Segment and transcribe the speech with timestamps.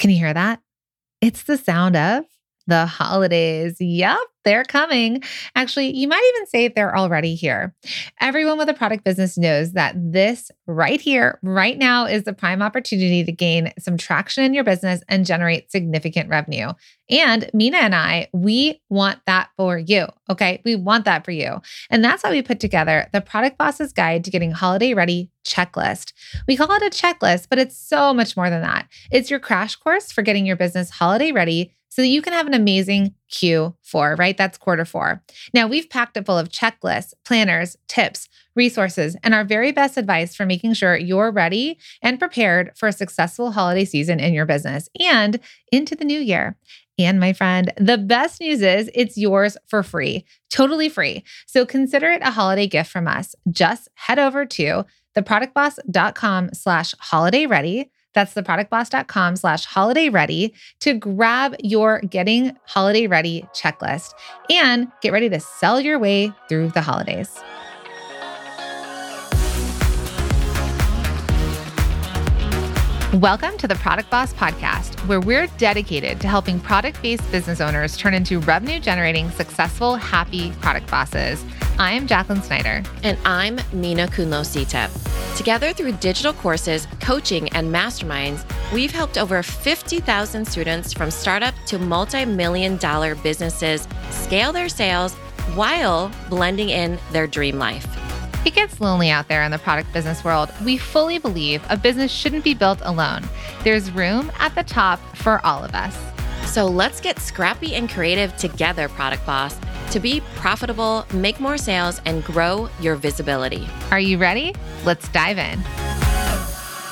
[0.00, 0.60] Can you hear that?
[1.20, 2.24] It's the sound of
[2.66, 3.76] the holidays.
[3.78, 5.22] Yep, they're coming.
[5.54, 7.74] Actually, you might even say they're already here.
[8.20, 12.62] Everyone with a product business knows that this right here, right now, is the prime
[12.62, 16.68] opportunity to gain some traction in your business and generate significant revenue.
[17.10, 20.06] And Minna and I, we want that for you.
[20.28, 20.62] Okay.
[20.64, 21.60] We want that for you.
[21.90, 26.12] And that's why we put together the Product Boss's Guide to Getting Holiday Ready checklist.
[26.46, 28.88] We call it a checklist, but it's so much more than that.
[29.10, 32.46] It's your crash course for getting your business holiday ready so that you can have
[32.46, 34.36] an amazing Q4, right?
[34.36, 35.22] That's quarter four.
[35.52, 40.34] Now, we've packed it full of checklists, planners, tips, resources, and our very best advice
[40.34, 44.88] for making sure you're ready and prepared for a successful holiday season in your business
[44.98, 45.40] and
[45.70, 46.56] into the new year.
[46.98, 51.24] And my friend, the best news is it's yours for free, totally free.
[51.46, 53.34] So consider it a holiday gift from us.
[53.50, 54.84] Just head over to
[55.16, 63.46] theproductboss.com slash holiday ready that's theproductboss.com slash holiday ready to grab your getting holiday ready
[63.54, 64.12] checklist
[64.50, 67.40] and get ready to sell your way through the holidays.
[73.14, 77.96] Welcome to the Product Boss Podcast, where we're dedicated to helping product based business owners
[77.96, 81.44] turn into revenue generating, successful, happy product bosses.
[81.76, 82.84] I'm Jacqueline Snyder.
[83.02, 85.36] And I'm Minna Khounlo-Sithep.
[85.36, 91.80] Together through digital courses, coaching, and masterminds, we've helped over 50,000 students from startup to
[91.80, 95.14] multi million dollar businesses scale their sales
[95.56, 97.88] while blending in their dream life.
[98.46, 100.50] It gets lonely out there in the product business world.
[100.64, 103.28] We fully believe a business shouldn't be built alone.
[103.64, 105.94] There's room at the top for all of us.
[106.50, 109.58] So let's get scrappy and creative together, Product Boss,
[109.90, 113.68] to be profitable, make more sales, and grow your visibility.
[113.90, 114.54] Are you ready?
[114.86, 115.58] Let's dive in.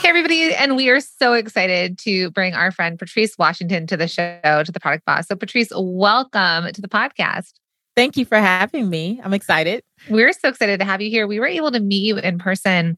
[0.01, 0.55] Hey, everybody.
[0.55, 4.71] And we are so excited to bring our friend Patrice Washington to the show, to
[4.71, 5.27] the Product Boss.
[5.29, 7.55] So, Patrice, welcome to the podcast.
[7.99, 9.21] Thank you for having me.
[9.25, 9.83] I'm excited.
[10.09, 11.27] We're so excited to have you here.
[11.27, 12.97] We were able to meet you in person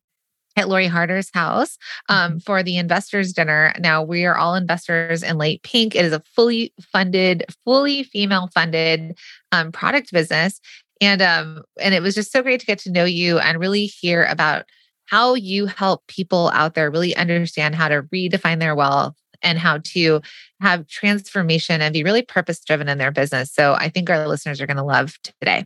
[0.58, 1.78] at Lori Harder's house
[2.10, 2.38] um, mm-hmm.
[2.40, 3.72] for the investors dinner.
[3.78, 5.94] Now we are all investors in Lite Pink.
[5.96, 9.16] It is a fully funded, fully female funded
[9.52, 10.60] um, product business,
[11.00, 13.86] and um, and it was just so great to get to know you and really
[13.86, 14.66] hear about
[15.06, 19.78] how you help people out there really understand how to redefine their wealth and how
[19.78, 20.20] to
[20.60, 23.52] have transformation and be really purpose driven in their business.
[23.52, 25.64] So I think our listeners are going to love today.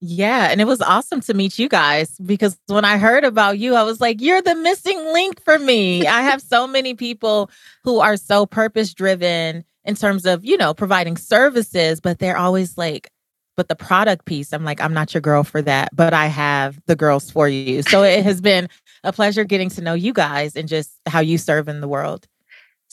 [0.00, 0.48] Yeah.
[0.50, 3.84] And it was awesome to meet you guys because when I heard about you, I
[3.84, 6.06] was like, you're the missing link for me.
[6.06, 7.50] I have so many people
[7.84, 12.76] who are so purpose driven in terms of, you know, providing services, but they're always
[12.76, 13.08] like,
[13.56, 16.78] but the product piece, I'm like, I'm not your girl for that, but I have
[16.86, 17.82] the girls for you.
[17.82, 18.68] So it has been
[19.04, 22.26] a pleasure getting to know you guys and just how you serve in the world.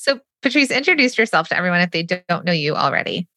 [0.01, 3.27] So, Patrice, introduce yourself to everyone if they don't know you already.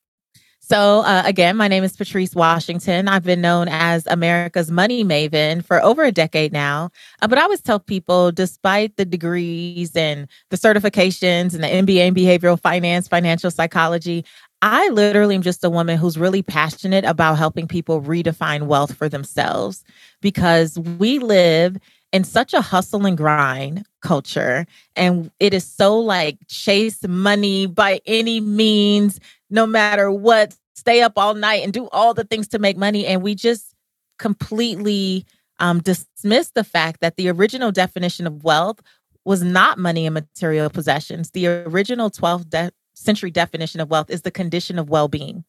[0.60, 3.06] So, uh, again, my name is Patrice Washington.
[3.06, 6.88] I've been known as America's money maven for over a decade now.
[7.20, 12.06] Uh, but I always tell people, despite the degrees and the certifications and the MBA
[12.06, 14.24] in behavioral finance, financial psychology,
[14.62, 19.10] I literally am just a woman who's really passionate about helping people redefine wealth for
[19.10, 19.84] themselves
[20.22, 21.76] because we live
[22.14, 24.66] in such a hustle and grind culture
[24.96, 29.20] and it is so like chase money by any means
[29.50, 30.54] no matter what
[30.84, 33.06] stay up all night and do all the things to make money.
[33.06, 33.74] And we just
[34.18, 35.24] completely
[35.58, 38.80] um, dismiss the fact that the original definition of wealth
[39.24, 41.30] was not money and material possessions.
[41.30, 45.44] The original 12th de- century definition of wealth is the condition of well-being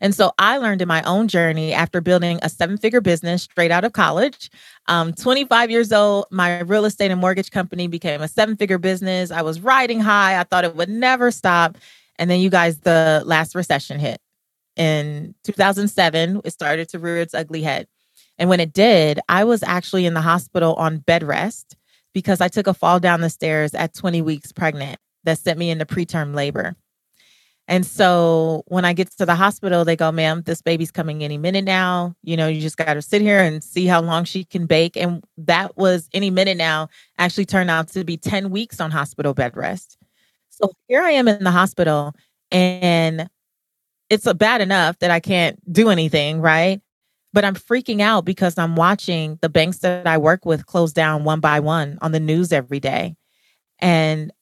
[0.00, 3.70] and so I learned in my own journey after building a seven figure business straight
[3.70, 4.50] out of college.
[4.88, 9.30] Um, 25 years old, my real estate and mortgage company became a seven figure business.
[9.30, 10.38] I was riding high.
[10.38, 11.78] I thought it would never stop.
[12.18, 14.20] And then you guys, the last recession hit
[14.76, 16.42] in 2007.
[16.44, 17.86] It started to rear its ugly head.
[18.38, 21.76] And when it did, I was actually in the hospital on bed rest
[22.12, 25.70] because I took a fall down the stairs at 20 weeks pregnant that sent me
[25.70, 26.76] into preterm labor.
[27.66, 31.38] And so when I get to the hospital, they go, ma'am, this baby's coming any
[31.38, 32.14] minute now.
[32.22, 34.96] You know, you just got to sit here and see how long she can bake.
[34.96, 36.88] And that was any minute now
[37.18, 39.96] actually turned out to be 10 weeks on hospital bed rest.
[40.50, 42.14] So here I am in the hospital
[42.50, 43.28] and
[44.10, 46.80] it's bad enough that I can't do anything, right?
[47.32, 51.24] But I'm freaking out because I'm watching the banks that I work with close down
[51.24, 53.16] one by one on the news every day.
[53.80, 54.32] And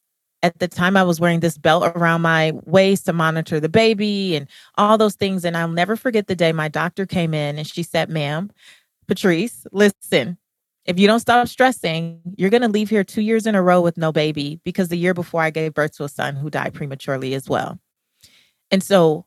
[0.43, 4.35] at the time I was wearing this belt around my waist to monitor the baby
[4.35, 4.47] and
[4.77, 5.45] all those things.
[5.45, 8.51] And I'll never forget the day my doctor came in and she said, ma'am,
[9.07, 10.37] Patrice, listen,
[10.85, 13.81] if you don't stop stressing, you're going to leave here two years in a row
[13.81, 16.73] with no baby because the year before I gave birth to a son who died
[16.73, 17.79] prematurely as well.
[18.69, 19.25] And so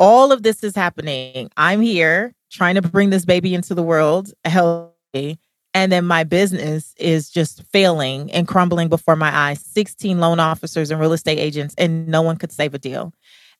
[0.00, 1.48] all of this is happening.
[1.56, 5.38] I'm here trying to bring this baby into the world healthy.
[5.74, 10.90] And then my business is just failing and crumbling before my eyes 16 loan officers
[10.90, 13.12] and real estate agents, and no one could save a deal.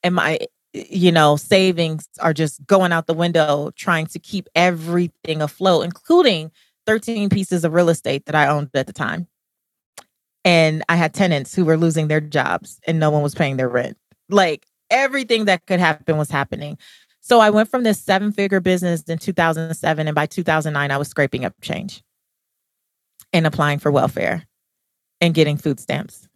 [0.05, 0.39] And my,
[0.73, 6.53] you know, savings are just going out the window trying to keep everything afloat, including
[6.87, 9.27] 13 pieces of real estate that I owned at the time.
[10.45, 13.69] And I had tenants who were losing their jobs and no one was paying their
[13.69, 13.97] rent.
[14.29, 16.79] Like everything that could happen was happening.
[17.25, 20.07] So I went from this seven figure business in 2007.
[20.07, 22.03] And by 2009, I was scraping up change
[23.33, 24.45] and applying for welfare
[25.23, 26.29] and getting food stamps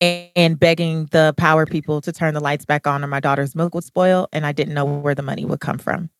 [0.00, 3.72] and begging the power people to turn the lights back on or my daughter's milk
[3.72, 4.26] would spoil.
[4.32, 6.10] And I didn't know where the money would come from.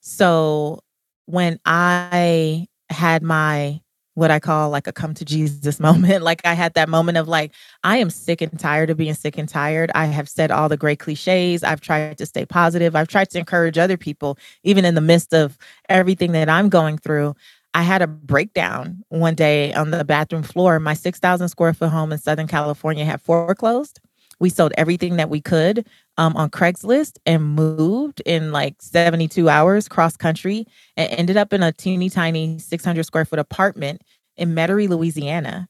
[0.00, 0.80] So
[1.26, 3.82] when I had my
[4.16, 6.24] what I call like a come to Jesus moment.
[6.24, 7.52] Like I had that moment of like,
[7.84, 9.92] I am sick and tired of being sick and tired.
[9.94, 11.62] I have said all the great cliches.
[11.62, 12.96] I've tried to stay positive.
[12.96, 15.58] I've tried to encourage other people, even in the midst of
[15.88, 17.36] everything that I'm going through.
[17.74, 20.80] I had a breakdown one day on the bathroom floor.
[20.80, 24.00] My 6,000 square foot home in Southern California had foreclosed.
[24.38, 25.86] We sold everything that we could
[26.18, 30.66] um, on Craigslist and moved in like 72 hours cross country
[30.96, 34.02] and ended up in a teeny tiny 600 square foot apartment
[34.36, 35.68] in Metairie, Louisiana.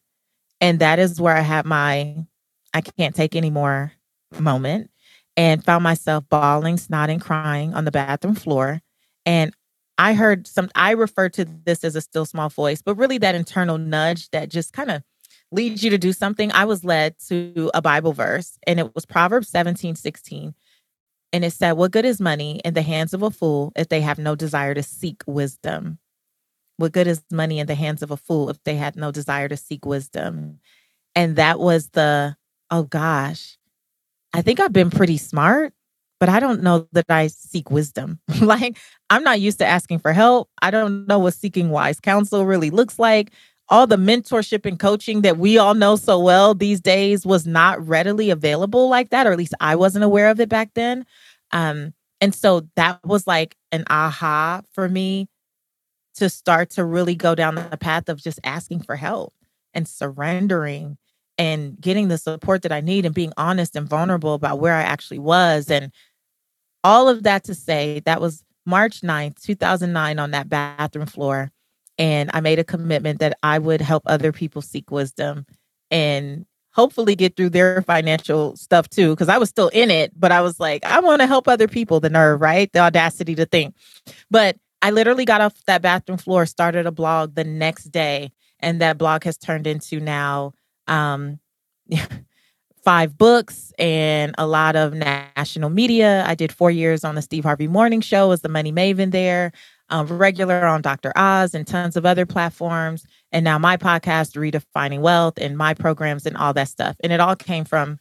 [0.60, 2.16] And that is where I had my
[2.74, 3.92] I can't take anymore
[4.38, 4.90] moment
[5.36, 8.80] and found myself bawling, snotting, crying on the bathroom floor.
[9.24, 9.54] And
[9.98, 13.34] I heard some, I refer to this as a still small voice, but really that
[13.34, 15.02] internal nudge that just kind of
[15.52, 19.06] leads you to do something, I was led to a Bible verse and it was
[19.06, 20.54] Proverbs 17, 16.
[21.32, 24.00] And it said, What good is money in the hands of a fool if they
[24.00, 25.98] have no desire to seek wisdom?
[26.78, 29.48] What good is money in the hands of a fool if they had no desire
[29.48, 30.60] to seek wisdom?
[31.14, 32.36] And that was the,
[32.70, 33.56] oh gosh,
[34.32, 35.72] I think I've been pretty smart,
[36.20, 38.20] but I don't know that I seek wisdom.
[38.40, 38.78] like,
[39.08, 40.50] I'm not used to asking for help.
[40.60, 43.32] I don't know what seeking wise counsel really looks like
[43.68, 47.84] all the mentorship and coaching that we all know so well these days was not
[47.86, 51.04] readily available like that, or at least I wasn't aware of it back then.
[51.52, 55.28] Um, and so that was like an aha for me
[56.14, 59.34] to start to really go down the path of just asking for help
[59.74, 60.96] and surrendering
[61.36, 64.82] and getting the support that I need and being honest and vulnerable about where I
[64.82, 65.70] actually was.
[65.70, 65.92] And
[66.82, 71.52] all of that to say, that was March 9th, 2009, on that bathroom floor
[71.98, 75.46] and I made a commitment that I would help other people seek wisdom
[75.90, 79.16] and hopefully get through their financial stuff too.
[79.16, 81.68] Cause I was still in it, but I was like, I want to help other
[81.68, 82.70] people, the nerve, right?
[82.72, 83.74] The audacity to think.
[84.30, 88.80] But I literally got off that bathroom floor, started a blog the next day, and
[88.82, 90.52] that blog has turned into now
[90.86, 91.40] um,
[92.84, 96.24] five books and a lot of national media.
[96.26, 99.52] I did four years on the Steve Harvey Morning Show as the Money Maven there
[99.88, 101.12] um, regular on Dr.
[101.16, 103.04] Oz and tons of other platforms.
[103.32, 106.96] And now my podcast, Redefining Wealth, and my programs and all that stuff.
[107.02, 107.98] And it all came from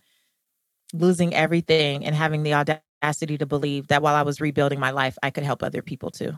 [0.93, 5.17] losing everything and having the audacity to believe that while I was rebuilding my life,
[5.21, 6.37] I could help other people too.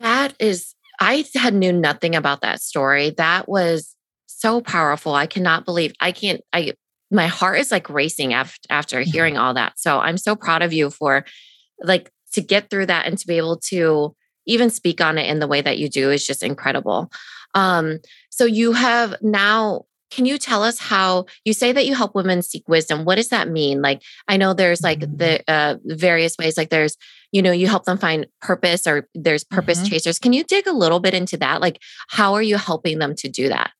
[0.00, 3.10] That is, I had knew nothing about that story.
[3.10, 3.94] That was
[4.26, 5.14] so powerful.
[5.14, 6.72] I cannot believe I can't, I,
[7.10, 9.78] my heart is like racing after, after hearing all that.
[9.78, 11.24] So I'm so proud of you for
[11.80, 14.14] like to get through that and to be able to
[14.46, 17.10] even speak on it in the way that you do is just incredible.
[17.54, 22.14] Um, so you have now can you tell us how you say that you help
[22.14, 25.16] women seek wisdom what does that mean like i know there's like mm-hmm.
[25.16, 26.98] the uh, various ways like there's
[27.30, 29.88] you know you help them find purpose or there's purpose mm-hmm.
[29.88, 33.14] chasers can you dig a little bit into that like how are you helping them
[33.14, 33.70] to do that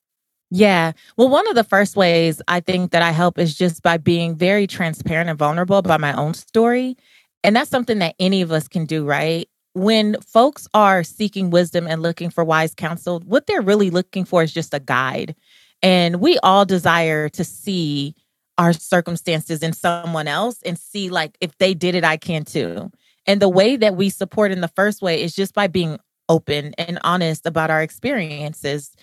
[0.55, 0.93] yeah.
[1.17, 4.37] Well, one of the first ways I think that I help is just by being
[4.37, 6.99] very transparent and vulnerable about my own story
[7.45, 9.49] and that's something that any of us can do, right?
[9.75, 14.43] When folks are seeking wisdom and looking for wise counsel, what they're really looking for
[14.43, 15.35] is just a guide.
[15.83, 18.15] And we all desire to see
[18.59, 22.91] our circumstances in someone else and see, like, if they did it, I can too.
[23.27, 26.75] And the way that we support in the first way is just by being open
[26.79, 28.95] and honest about our experiences.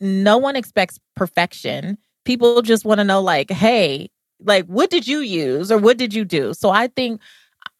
[0.00, 1.98] No one expects perfection.
[2.24, 4.10] People just want to know, like, hey,
[4.40, 6.54] like, what did you use or what did you do?
[6.54, 7.20] So I think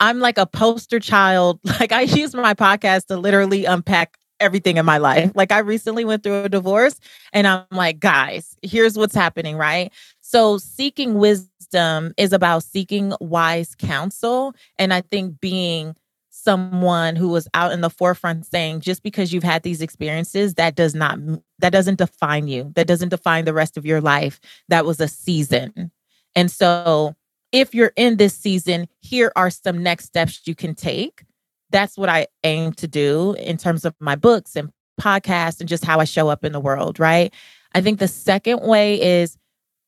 [0.01, 1.61] I'm like a poster child.
[1.81, 5.33] Like I use my podcast to literally unpack everything in my life.
[5.35, 6.99] Like I recently went through a divorce
[7.33, 9.93] and I'm like, guys, here's what's happening, right?
[10.21, 15.95] So seeking wisdom is about seeking wise counsel and I think being
[16.31, 20.75] someone who was out in the forefront saying just because you've had these experiences that
[20.75, 21.19] does not
[21.61, 25.09] that doesn't define you that doesn't define the rest of your life that was a
[25.09, 25.91] season
[26.35, 27.15] and so
[27.55, 31.25] if you're in this season here are some next steps you can take.
[31.71, 34.71] That's what i aim to do in terms of my books and
[35.01, 37.33] podcasts and just how i show up in the world right?
[37.73, 39.39] I think the second way is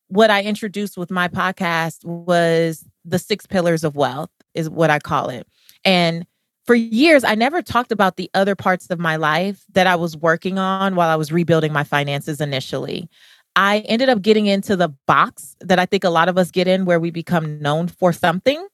[0.08, 5.00] what i introduced with my podcast was the six pillars of wealth is what i
[5.00, 5.46] call it.
[5.84, 6.24] And
[6.66, 10.16] for years, I never talked about the other parts of my life that I was
[10.16, 13.08] working on while I was rebuilding my finances initially.
[13.56, 16.68] I ended up getting into the box that I think a lot of us get
[16.68, 18.64] in where we become known for something.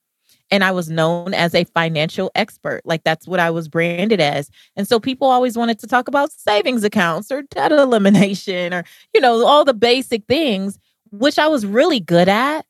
[0.51, 2.83] And I was known as a financial expert.
[2.85, 4.51] Like that's what I was branded as.
[4.77, 8.85] And so people always wanted to talk about savings accounts or debt elimination or,
[9.15, 10.79] you know, all the basic things,
[11.11, 12.67] which I was really good at.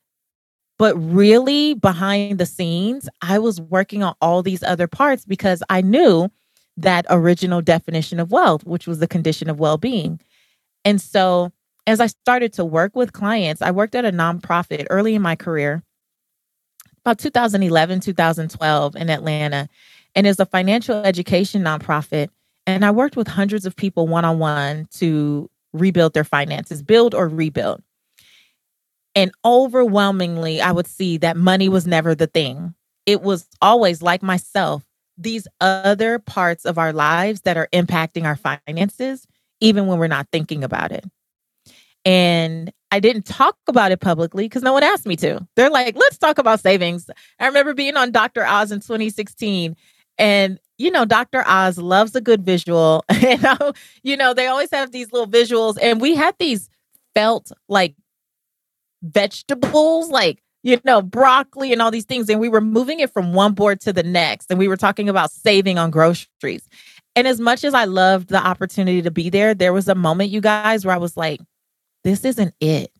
[0.79, 5.81] But really, behind the scenes, I was working on all these other parts because I
[5.81, 6.29] knew
[6.77, 10.21] that original definition of wealth, which was the condition of well being.
[10.85, 11.53] And so,
[11.87, 15.37] as I started to work with clients, I worked at a nonprofit early in my
[15.37, 15.83] career,
[17.05, 19.69] about 2011, 2012 in Atlanta,
[20.15, 22.29] and it's a financial education nonprofit.
[22.67, 27.15] And I worked with hundreds of people one on one to rebuild their finances, build
[27.15, 27.83] or rebuild.
[29.15, 32.75] And overwhelmingly, I would see that money was never the thing.
[33.05, 34.85] It was always like myself,
[35.19, 39.27] these other parts of our lives that are impacting our finances,
[39.61, 41.05] even when we're not thinking about it.
[42.05, 45.47] And I didn't talk about it publicly because no one asked me to.
[45.57, 47.09] They're like, let's talk about savings.
[47.39, 48.45] I remember being on Dr.
[48.45, 49.77] Oz in 2016
[50.19, 51.45] and you know, Dr.
[51.47, 53.05] Oz loves a good visual.
[53.09, 53.47] and,
[54.03, 55.79] you know, they always have these little visuals.
[55.81, 56.69] And we had these
[57.15, 57.95] felt like
[59.03, 63.33] vegetables like you know broccoli and all these things and we were moving it from
[63.33, 66.69] one board to the next and we were talking about saving on groceries
[67.17, 70.31] and as much as i loved the opportunity to be there there was a moment
[70.31, 71.41] you guys where i was like
[72.05, 72.91] this isn't it.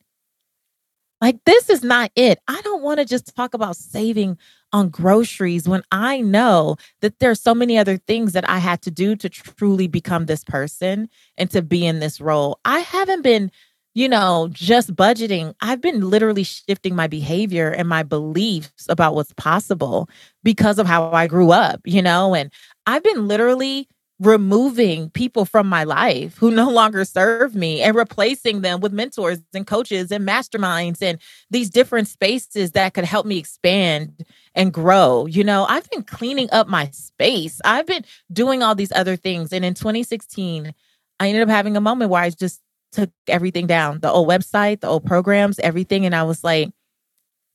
[1.21, 2.41] Like this is not it.
[2.49, 4.39] I don't want to just talk about saving
[4.73, 8.91] on groceries when i know that there's so many other things that i had to
[8.91, 12.59] do to truly become this person and to be in this role.
[12.65, 13.51] I haven't been
[13.95, 19.35] you know, just budgeting, I've been literally shifting my behavior and my beliefs about what's
[19.35, 20.09] possible
[20.43, 22.51] because of how I grew up, you know, and
[22.87, 23.89] I've been literally
[24.23, 29.39] removing people from my life who no longer serve me and replacing them with mentors
[29.53, 31.19] and coaches and masterminds and
[31.51, 34.25] these different spaces that could help me expand
[34.55, 35.27] and grow.
[35.27, 37.61] You know, I've been cleaning up my space.
[37.65, 39.53] I've been doing all these other things.
[39.53, 40.73] And in 2016,
[41.19, 42.61] I ended up having a moment where I just
[42.93, 46.07] took everything down the old website, the old programs, everything.
[46.07, 46.71] And I was like,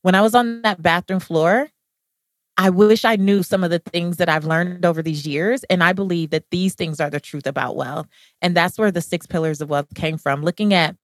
[0.02, 1.68] when I was on that bathroom floor,
[2.58, 5.64] I wish I knew some of the things that I've learned over these years.
[5.70, 8.08] And I believe that these things are the truth about wealth.
[8.42, 10.96] And that's where the six pillars of wealth came from, looking at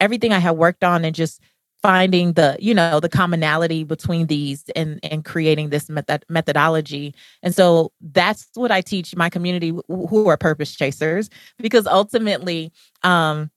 [0.00, 1.40] everything I had worked on and just
[1.80, 7.54] finding the you know the commonality between these and and creating this method methodology and
[7.54, 12.72] so that's what i teach my community who are purpose chasers because ultimately
[13.04, 13.48] um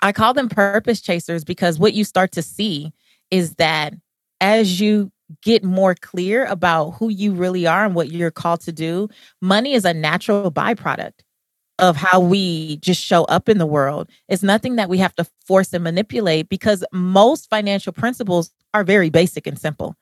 [0.00, 2.92] I call them purpose chasers because what you start to see
[3.30, 3.94] is that
[4.40, 5.10] as you
[5.42, 9.08] get more clear about who you really are and what you're called to do,
[9.40, 11.12] money is a natural byproduct
[11.78, 14.08] of how we just show up in the world.
[14.28, 19.10] It's nothing that we have to force and manipulate because most financial principles are very
[19.10, 19.94] basic and simple.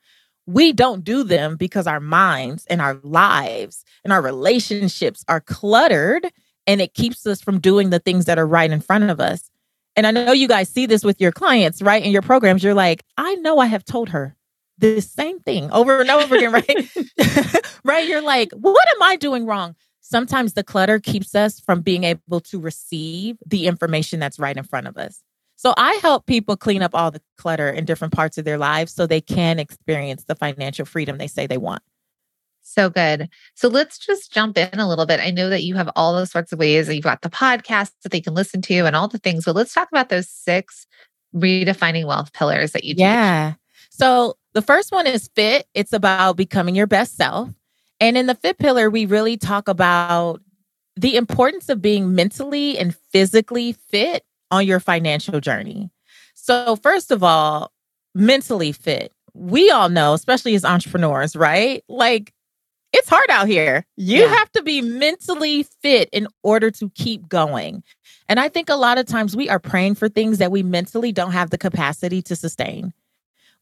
[0.47, 6.31] We don't do them because our minds and our lives and our relationships are cluttered
[6.67, 9.49] and it keeps us from doing the things that are right in front of us.
[9.95, 12.03] And I know you guys see this with your clients, right?
[12.03, 14.34] In your programs, you're like, I know I have told her
[14.77, 16.89] the same thing over and over again, right?
[17.83, 18.07] right?
[18.07, 19.75] You're like, what am I doing wrong?
[20.01, 24.63] Sometimes the clutter keeps us from being able to receive the information that's right in
[24.63, 25.21] front of us.
[25.55, 28.93] So I help people clean up all the clutter in different parts of their lives
[28.93, 31.81] so they can experience the financial freedom they say they want.
[32.61, 33.29] So good.
[33.53, 35.19] So let's just jump in a little bit.
[35.19, 36.89] I know that you have all those sorts of ways.
[36.89, 39.45] You've got the podcast that they can listen to and all the things.
[39.45, 40.87] So let's talk about those six
[41.33, 43.01] redefining wealth pillars that you teach.
[43.01, 43.53] Yeah.
[43.97, 45.67] So the first one is fit.
[45.73, 47.49] It's about becoming your best self.
[48.01, 50.41] And in the fit pillar, we really talk about
[50.97, 55.89] the importance of being mentally and physically fit on your financial journey.
[56.33, 57.71] So, first of all,
[58.13, 59.13] mentally fit.
[59.33, 61.81] We all know, especially as entrepreneurs, right?
[61.87, 62.33] Like
[62.91, 63.85] it's hard out here.
[63.95, 64.27] You yeah.
[64.27, 67.81] have to be mentally fit in order to keep going.
[68.27, 71.13] And I think a lot of times we are praying for things that we mentally
[71.13, 72.93] don't have the capacity to sustain.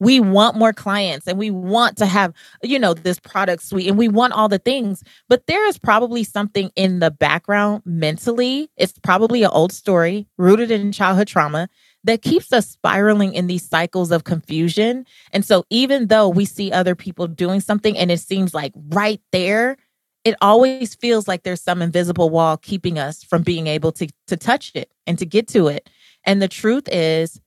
[0.03, 3.98] We want more clients and we want to have, you know, this product suite and
[3.98, 5.03] we want all the things.
[5.29, 8.69] But there is probably something in the background mentally.
[8.75, 11.69] It's probably an old story rooted in childhood trauma
[12.03, 15.05] that keeps us spiraling in these cycles of confusion.
[15.31, 19.22] And so, even though we see other people doing something and it seems like right
[19.31, 19.77] there,
[20.25, 24.38] it always feels like there's some invisible wall keeping us from being able to, to
[24.38, 25.89] touch it and to get to it.
[26.25, 27.39] And the truth is,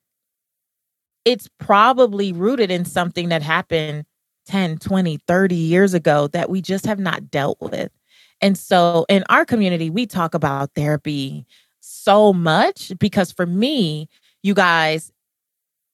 [1.26, 4.06] it's probably rooted in something that happened
[4.47, 7.90] 10, 20, 30 years ago that we just have not dealt with.
[8.40, 11.45] And so in our community, we talk about therapy
[11.80, 14.09] so much because for me,
[14.42, 15.11] you guys,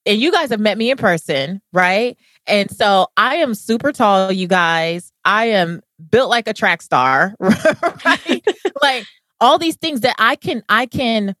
[0.05, 2.15] and you guys have met me in person, right?
[2.45, 5.11] And so I am super tall, you guys.
[5.25, 8.43] I am built like a track star, right?
[8.81, 9.05] like
[9.39, 11.35] all these things that I can I can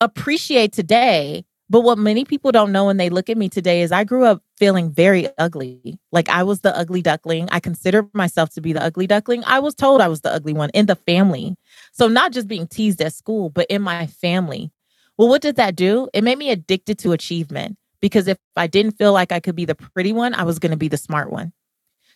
[0.00, 1.44] appreciate today.
[1.70, 4.24] But what many people don't know when they look at me today is I grew
[4.24, 5.98] up feeling very ugly.
[6.12, 7.48] Like I was the ugly duckling.
[7.52, 9.44] I consider myself to be the ugly duckling.
[9.44, 11.56] I was told I was the ugly one in the family.
[11.92, 14.70] So not just being teased at school, but in my family.
[15.18, 16.08] Well, what did that do?
[16.14, 19.66] It made me addicted to achievement because if I didn't feel like I could be
[19.66, 21.52] the pretty one, I was going to be the smart one.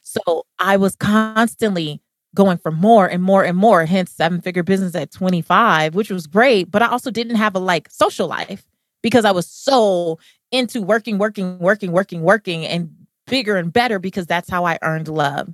[0.00, 2.00] So I was constantly
[2.34, 6.26] going for more and more and more, hence seven figure business at 25, which was
[6.26, 6.70] great.
[6.70, 8.64] But I also didn't have a like social life
[9.02, 10.18] because I was so
[10.50, 12.90] into working, working, working, working, working, and
[13.26, 15.52] bigger and better because that's how I earned love.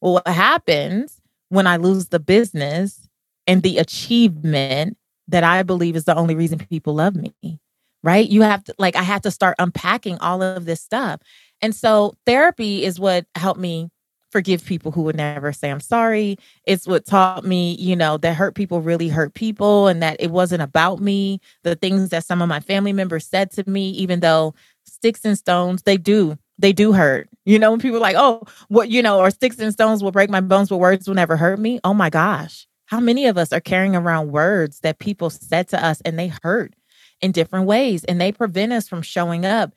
[0.00, 3.08] Well, what happens when I lose the business
[3.46, 4.96] and the achievement
[5.28, 7.60] that I believe is the only reason people love me.
[8.02, 8.28] Right.
[8.28, 11.20] You have to, like, I had to start unpacking all of this stuff.
[11.60, 13.90] And so therapy is what helped me
[14.30, 16.38] forgive people who would never say I'm sorry.
[16.64, 20.30] It's what taught me, you know, that hurt people really hurt people and that it
[20.30, 21.40] wasn't about me.
[21.62, 25.36] The things that some of my family members said to me, even though sticks and
[25.36, 27.28] stones, they do, they do hurt.
[27.44, 30.12] You know, when people are like, oh, what, you know, or sticks and stones will
[30.12, 31.80] break my bones, but words will never hurt me.
[31.84, 32.66] Oh my gosh.
[32.86, 36.32] How many of us are carrying around words that people said to us and they
[36.42, 36.74] hurt
[37.20, 39.72] in different ways and they prevent us from showing up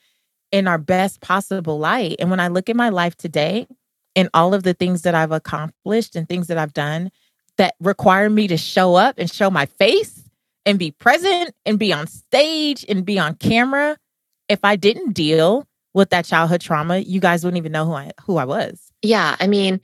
[0.51, 2.15] in our best possible light?
[2.19, 3.67] And when I look at my life today
[4.15, 7.11] and all of the things that I've accomplished and things that I've done
[7.57, 10.23] that require me to show up and show my face
[10.65, 13.97] and be present and be on stage and be on camera,
[14.49, 18.11] if I didn't deal with that childhood trauma, you guys wouldn't even know who I
[18.25, 18.91] who I was.
[19.01, 19.81] Yeah, I mean,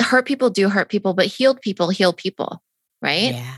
[0.00, 2.62] hurt people do hurt people, but healed people heal people
[3.02, 3.34] right?
[3.34, 3.56] Yeah.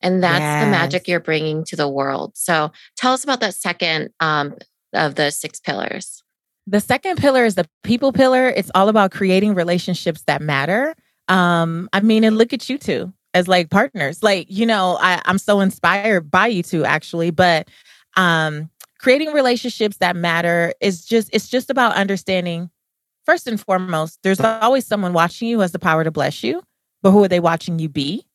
[0.00, 0.64] And that's yes.
[0.64, 2.32] the magic you're bringing to the world.
[2.36, 4.56] So tell us about that second um,
[4.92, 6.22] of the six pillars.
[6.66, 8.48] The second pillar is the people pillar.
[8.48, 10.94] It's all about creating relationships that matter.
[11.28, 14.22] Um, I mean, and look at you two as like partners.
[14.22, 17.68] Like, you know, I, I'm so inspired by you two actually, but
[18.16, 22.70] um creating relationships that matter is just it's just about understanding
[23.24, 26.62] first and foremost, there's always someone watching you who has the power to bless you,
[27.02, 28.26] but who are they watching you be?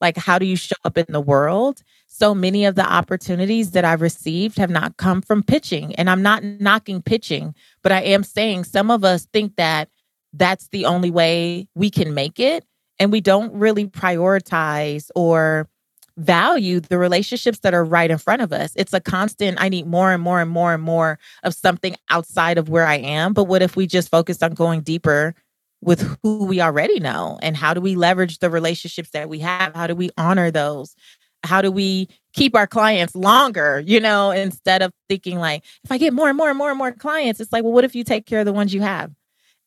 [0.00, 1.82] Like, how do you show up in the world?
[2.12, 5.94] So many of the opportunities that I've received have not come from pitching.
[5.94, 9.88] And I'm not knocking pitching, but I am saying some of us think that
[10.32, 12.64] that's the only way we can make it.
[12.98, 15.68] And we don't really prioritize or
[16.16, 18.72] value the relationships that are right in front of us.
[18.74, 22.58] It's a constant, I need more and more and more and more of something outside
[22.58, 23.32] of where I am.
[23.34, 25.34] But what if we just focused on going deeper
[25.80, 29.74] with who we already know and how do we leverage the relationships that we have
[29.74, 30.94] how do we honor those
[31.42, 35.98] how do we keep our clients longer you know instead of thinking like if i
[35.98, 38.04] get more and more and more and more clients it's like well what if you
[38.04, 39.12] take care of the ones you have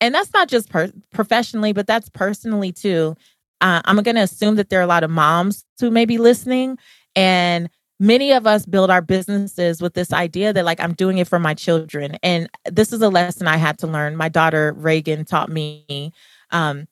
[0.02, 3.16] and that's not just per- professionally but that's personally too
[3.62, 6.18] uh, i'm going to assume that there are a lot of moms who may be
[6.18, 6.78] listening
[7.16, 11.28] and many of us build our businesses with this idea that like I'm doing it
[11.28, 12.18] for my children.
[12.22, 14.18] And this is a lesson I had to learn.
[14.18, 16.12] My daughter Reagan taught me.
[16.52, 16.88] Um,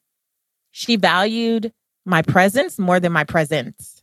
[0.71, 1.73] she valued
[2.05, 4.00] my presence more than my presents.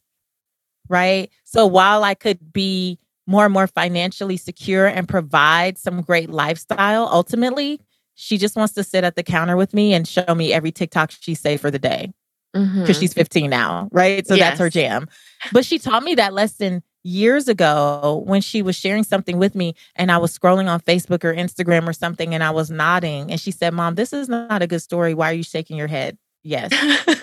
[0.88, 1.30] Right.
[1.44, 7.08] So while I could be more and more financially secure and provide some great lifestyle,
[7.10, 7.80] ultimately,
[8.14, 11.10] she just wants to sit at the counter with me and show me every TikTok
[11.10, 12.12] she say for the day
[12.52, 12.92] because mm-hmm.
[12.92, 14.26] she's 15 now, right?
[14.26, 14.50] So yes.
[14.50, 15.08] that's her jam.
[15.52, 19.74] But she taught me that lesson years ago when she was sharing something with me
[19.94, 23.40] and I was scrolling on Facebook or Instagram or something and I was nodding and
[23.40, 25.14] she said, Mom, this is not a good story.
[25.14, 26.18] Why are you shaking your head?
[26.42, 26.72] Yes.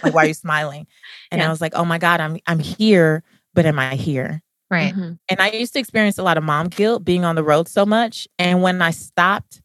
[0.04, 0.88] like, why are you smiling?
[1.32, 1.48] And yeah.
[1.48, 3.24] I was like, oh my God, I'm I'm here,
[3.56, 4.42] but am I here?
[4.70, 4.94] Right.
[4.94, 5.14] Mm-hmm.
[5.30, 7.86] And I used to experience a lot of mom guilt being on the road so
[7.86, 8.28] much.
[8.38, 9.62] And when I stopped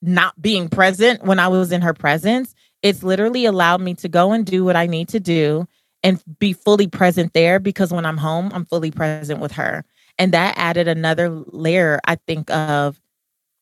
[0.00, 4.32] not being present when I was in her presence, it's literally allowed me to go
[4.32, 5.66] and do what I need to do
[6.02, 9.84] and be fully present there because when I'm home, I'm fully present with her.
[10.18, 13.00] And that added another layer, I think, of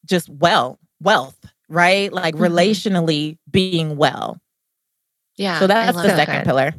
[0.05, 2.13] just well, wealth, right?
[2.13, 2.45] Like mm-hmm.
[2.45, 4.41] relationally being well.
[5.37, 5.61] Yeah.
[5.61, 6.45] So that's the second good.
[6.45, 6.75] pillar.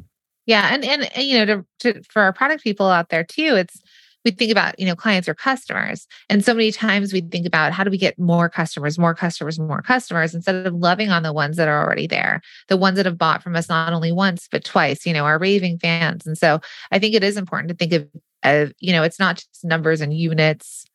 [0.45, 3.81] Yeah, and and you know, to, to for our product people out there too, it's
[4.25, 7.73] we think about you know clients or customers and so many times we think about
[7.73, 11.33] how do we get more customers more customers more customers instead of loving on the
[11.33, 14.47] ones that are already there the ones that have bought from us not only once
[14.51, 16.59] but twice you know our raving fans and so
[16.91, 18.07] i think it is important to think of,
[18.43, 20.85] of you know it's not just numbers and units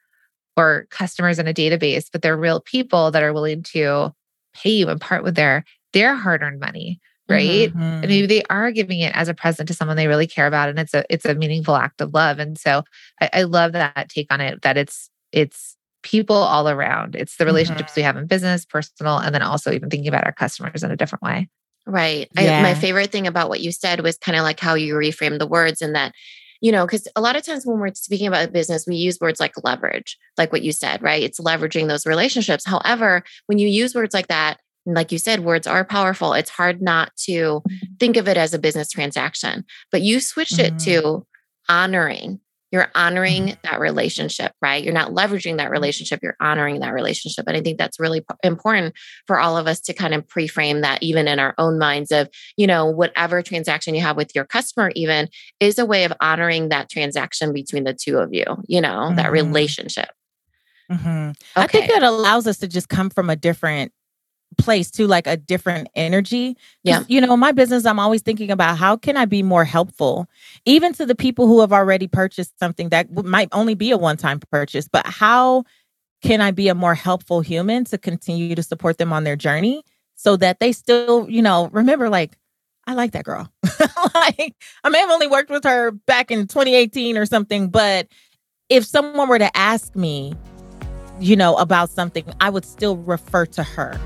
[0.56, 4.10] or customers in a database but they're real people that are willing to
[4.54, 7.80] pay you and part with their their hard-earned money right mm-hmm.
[7.80, 10.68] and maybe they are giving it as a present to someone they really care about
[10.68, 12.82] and it's a it's a meaningful act of love and so
[13.20, 17.44] i, I love that take on it that it's it's people all around it's the
[17.44, 18.00] relationships mm-hmm.
[18.00, 20.96] we have in business personal and then also even thinking about our customers in a
[20.96, 21.48] different way
[21.86, 22.60] right yeah.
[22.60, 25.38] I, my favorite thing about what you said was kind of like how you reframed
[25.38, 26.14] the words and that
[26.60, 29.38] you know, because a lot of times when we're speaking about business, we use words
[29.38, 31.22] like leverage, like what you said, right?
[31.22, 32.64] It's leveraging those relationships.
[32.66, 34.58] However, when you use words like that,
[34.94, 36.32] like you said, words are powerful.
[36.32, 37.62] It's hard not to
[37.98, 40.76] think of it as a business transaction, but you switched mm-hmm.
[40.76, 41.26] it to
[41.68, 42.40] honoring.
[42.70, 43.60] You're honoring mm-hmm.
[43.62, 44.82] that relationship, right?
[44.84, 47.46] You're not leveraging that relationship, you're honoring that relationship.
[47.46, 48.94] And I think that's really important
[49.26, 52.28] for all of us to kind of pre-frame that even in our own minds of,
[52.56, 55.28] you know, whatever transaction you have with your customer even
[55.60, 59.16] is a way of honoring that transaction between the two of you, you know, mm-hmm.
[59.16, 60.10] that relationship.
[60.90, 61.30] Mm-hmm.
[61.30, 61.34] Okay.
[61.54, 63.92] I think that allows us to just come from a different
[64.58, 66.56] place to like a different energy.
[66.82, 67.04] Yeah.
[67.08, 70.26] You know, my business, I'm always thinking about how can I be more helpful,
[70.66, 74.16] even to the people who have already purchased something that might only be a one
[74.16, 75.64] time purchase, but how
[76.20, 79.84] can I be a more helpful human to continue to support them on their journey
[80.16, 82.36] so that they still, you know, remember like,
[82.86, 83.52] I like that girl.
[84.14, 88.08] like, I may have only worked with her back in 2018 or something, but
[88.68, 90.34] if someone were to ask me,
[91.20, 93.98] you know, about something, I would still refer to her.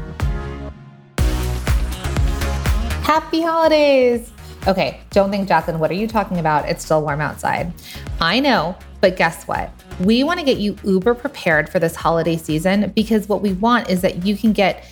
[3.13, 4.33] Happy holidays.
[4.67, 6.67] Okay, don't think, Jacqueline, what are you talking about?
[6.67, 7.71] It's still warm outside.
[8.23, 9.71] I know, but guess what?
[10.01, 13.91] We want to get you uber prepared for this holiday season because what we want
[13.91, 14.87] is that you can get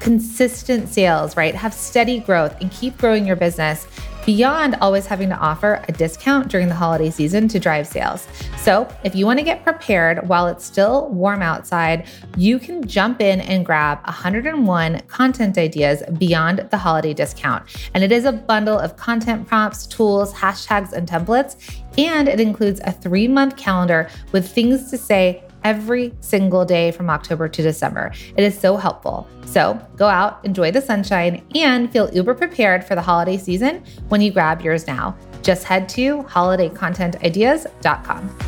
[0.00, 1.54] consistent sales, right?
[1.54, 3.86] Have steady growth and keep growing your business
[4.24, 8.26] beyond always having to offer a discount during the holiday season to drive sales.
[8.56, 12.06] So, if you want to get prepared while it's still warm outside,
[12.36, 17.64] you can jump in and grab 101 content ideas beyond the holiday discount.
[17.94, 21.56] And it is a bundle of content prompts, tools, hashtags, and templates.
[21.98, 27.10] And it includes a three month calendar with things to say every single day from
[27.10, 28.12] October to December.
[28.36, 29.28] It is so helpful.
[29.44, 34.20] So go out, enjoy the sunshine, and feel uber prepared for the holiday season when
[34.20, 35.16] you grab yours now.
[35.42, 38.38] Just head to holidaycontentideas.com.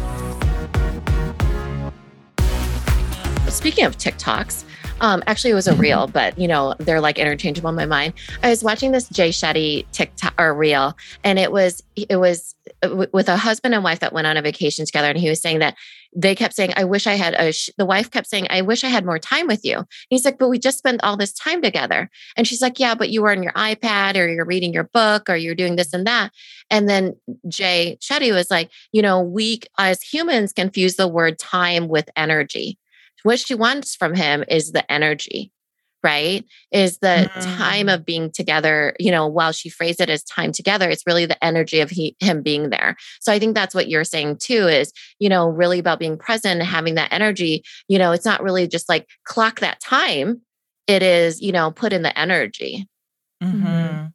[3.50, 4.64] Speaking of TikToks,
[5.00, 5.80] um, actually, it was a mm-hmm.
[5.80, 8.14] reel, but you know, they're like interchangeable in my mind.
[8.42, 12.54] I was watching this Jay Shetty TikTok or reel, and it was it was
[13.12, 15.58] with a husband and wife that went on a vacation together, and he was saying
[15.58, 15.76] that
[16.14, 17.70] they kept saying, "I wish I had." A sh-.
[17.78, 20.38] The wife kept saying, "I wish I had more time with you." And he's like,
[20.38, 23.30] "But we just spent all this time together." And she's like, "Yeah, but you were
[23.30, 26.32] on your iPad, or you're reading your book, or you're doing this and that."
[26.70, 27.16] And then
[27.48, 32.78] Jay Shetty was like, "You know, we as humans confuse the word time with energy."
[33.24, 35.50] what she wants from him is the energy
[36.04, 37.56] right is the mm.
[37.56, 41.26] time of being together you know while she phrased it as time together it's really
[41.26, 44.68] the energy of he, him being there so i think that's what you're saying too
[44.68, 48.42] is you know really about being present and having that energy you know it's not
[48.42, 50.40] really just like clock that time
[50.86, 52.86] it is you know put in the energy
[53.42, 53.66] mm-hmm.
[53.66, 54.06] Mm-hmm.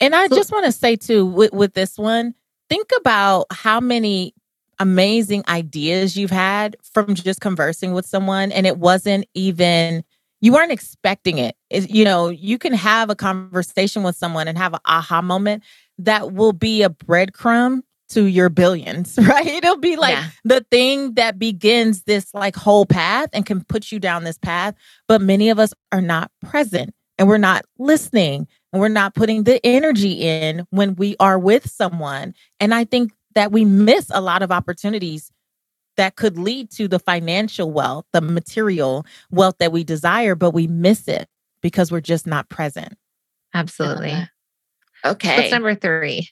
[0.00, 2.34] and i so, just want to say too with, with this one
[2.70, 4.34] think about how many
[4.80, 10.02] amazing ideas you've had from just conversing with someone and it wasn't even
[10.44, 11.56] you weren't expecting it.
[11.70, 11.90] it.
[11.90, 15.62] you know you can have a conversation with someone and have an aha moment
[15.98, 17.80] that will be a breadcrumb
[18.10, 20.28] to your billions right it'll be like yeah.
[20.44, 24.74] the thing that begins this like whole path and can put you down this path
[25.08, 29.44] but many of us are not present and we're not listening and we're not putting
[29.44, 34.20] the energy in when we are with someone and i think that we miss a
[34.20, 35.32] lot of opportunities
[35.96, 40.66] that could lead to the financial wealth, the material wealth that we desire, but we
[40.66, 41.28] miss it
[41.62, 42.96] because we're just not present.
[43.54, 44.14] Absolutely.
[45.04, 45.36] Okay.
[45.36, 46.28] What's number three?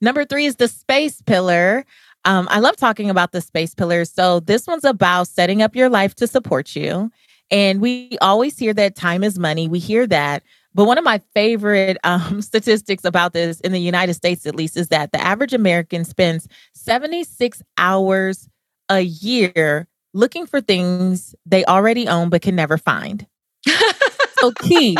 [0.00, 1.84] Number three is the space pillar.
[2.24, 4.12] Um, I love talking about the space pillars.
[4.12, 7.10] So this one's about setting up your life to support you.
[7.50, 9.68] And we always hear that time is money.
[9.68, 10.42] We hear that.
[10.74, 14.76] But one of my favorite um, statistics about this in the United States, at least,
[14.76, 18.48] is that the average American spends 76 hours
[18.88, 23.26] a year looking for things they already own but can never find.
[24.38, 24.96] so keys,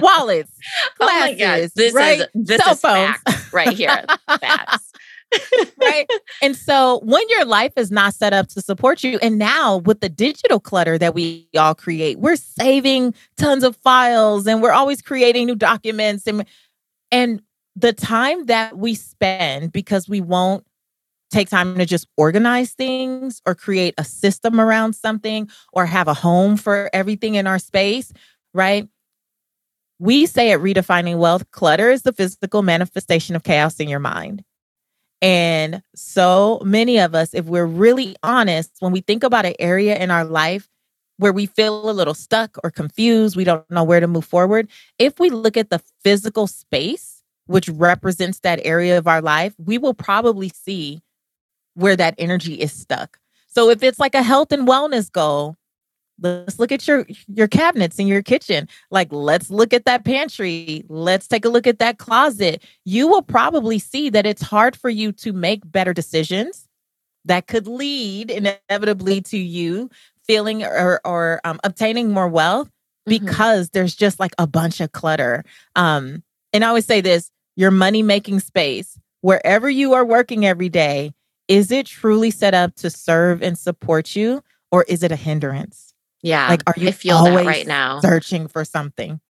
[0.00, 0.52] wallets,
[1.00, 1.70] oh glasses, oh God.
[1.76, 2.20] This right?
[2.20, 3.16] is this Cell is phones.
[3.24, 4.04] facts right here.
[4.40, 4.92] facts.
[5.80, 6.06] right.
[6.42, 10.00] And so when your life is not set up to support you, and now with
[10.00, 15.00] the digital clutter that we all create, we're saving tons of files and we're always
[15.02, 16.44] creating new documents and
[17.12, 17.42] and
[17.76, 20.66] the time that we spend because we won't
[21.30, 26.14] take time to just organize things or create a system around something or have a
[26.14, 28.12] home for everything in our space,
[28.52, 28.88] right?
[29.98, 34.42] We say at Redefining Wealth, clutter is the physical manifestation of chaos in your mind.
[35.22, 39.96] And so many of us, if we're really honest, when we think about an area
[39.96, 40.68] in our life
[41.18, 44.70] where we feel a little stuck or confused, we don't know where to move forward,
[44.98, 49.76] if we look at the physical space, which represents that area of our life, we
[49.76, 51.02] will probably see
[51.74, 53.18] where that energy is stuck.
[53.46, 55.56] So if it's like a health and wellness goal,
[56.20, 58.68] let's look at your your cabinets in your kitchen.
[58.90, 60.84] Like let's look at that pantry.
[60.88, 62.62] Let's take a look at that closet.
[62.84, 66.68] You will probably see that it's hard for you to make better decisions
[67.24, 69.90] that could lead inevitably to you
[70.24, 73.24] feeling or or um, obtaining more wealth mm-hmm.
[73.24, 75.44] because there's just like a bunch of clutter.
[75.76, 80.68] Um, and I always say this: your money making space, wherever you are working every
[80.68, 81.12] day,
[81.50, 85.92] is it truly set up to serve and support you or is it a hindrance?
[86.22, 86.48] Yeah.
[86.48, 89.20] Like, are you I feel that right now searching for something?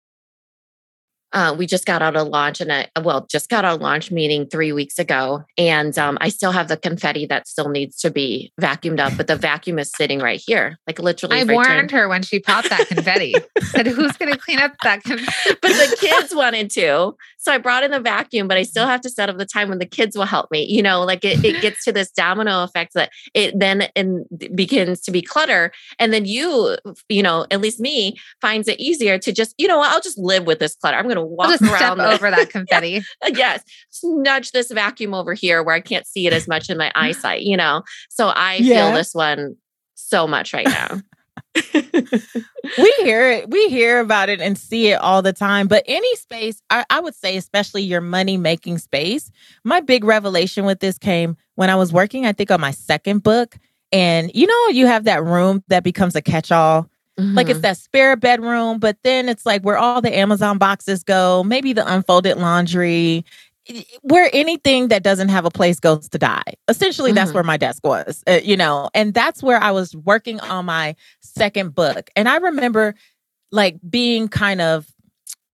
[1.32, 4.10] Uh, we just got out of launch and I, well, just got out of launch
[4.10, 5.44] meeting three weeks ago.
[5.56, 9.26] And um, I still have the confetti that still needs to be vacuumed up, but
[9.26, 10.78] the vacuum is sitting right here.
[10.86, 11.40] Like literally.
[11.40, 13.34] I warned her when she popped that confetti.
[13.60, 15.56] said, who's going to clean up that confetti?
[15.62, 17.14] but the kids wanted to.
[17.38, 19.68] So I brought in the vacuum, but I still have to set up the time
[19.68, 20.66] when the kids will help me.
[20.66, 25.00] You know, like it, it gets to this domino effect that it then in, begins
[25.02, 25.72] to be clutter.
[25.98, 26.76] And then you,
[27.08, 30.46] you know, at least me, finds it easier to just, you know I'll just live
[30.46, 30.96] with this clutter.
[30.96, 33.02] I'm going to walk just around over that confetti.
[33.22, 33.64] yeah, yes.
[33.90, 36.90] Just nudge this vacuum over here where I can't see it as much in my
[36.94, 37.82] eyesight, you know?
[38.08, 38.86] So I yeah.
[38.86, 39.56] feel this one
[39.94, 41.00] so much right now.
[41.74, 45.66] we hear it, we hear about it and see it all the time.
[45.66, 49.30] But any space, I, I would say, especially your money making space,
[49.64, 53.22] my big revelation with this came when I was working, I think, on my second
[53.22, 53.56] book.
[53.92, 56.88] And you know, you have that room that becomes a catch all.
[57.20, 57.34] Mm-hmm.
[57.34, 57.62] Like it's mm-hmm.
[57.62, 61.86] that spare bedroom, but then it's like where all the Amazon boxes go, maybe the
[61.92, 63.24] unfolded laundry,
[64.02, 66.54] where anything that doesn't have a place goes to die.
[66.68, 67.16] Essentially, mm-hmm.
[67.16, 70.64] that's where my desk was, uh, you know, and that's where I was working on
[70.64, 72.10] my second book.
[72.16, 72.94] And I remember
[73.52, 74.86] like being kind of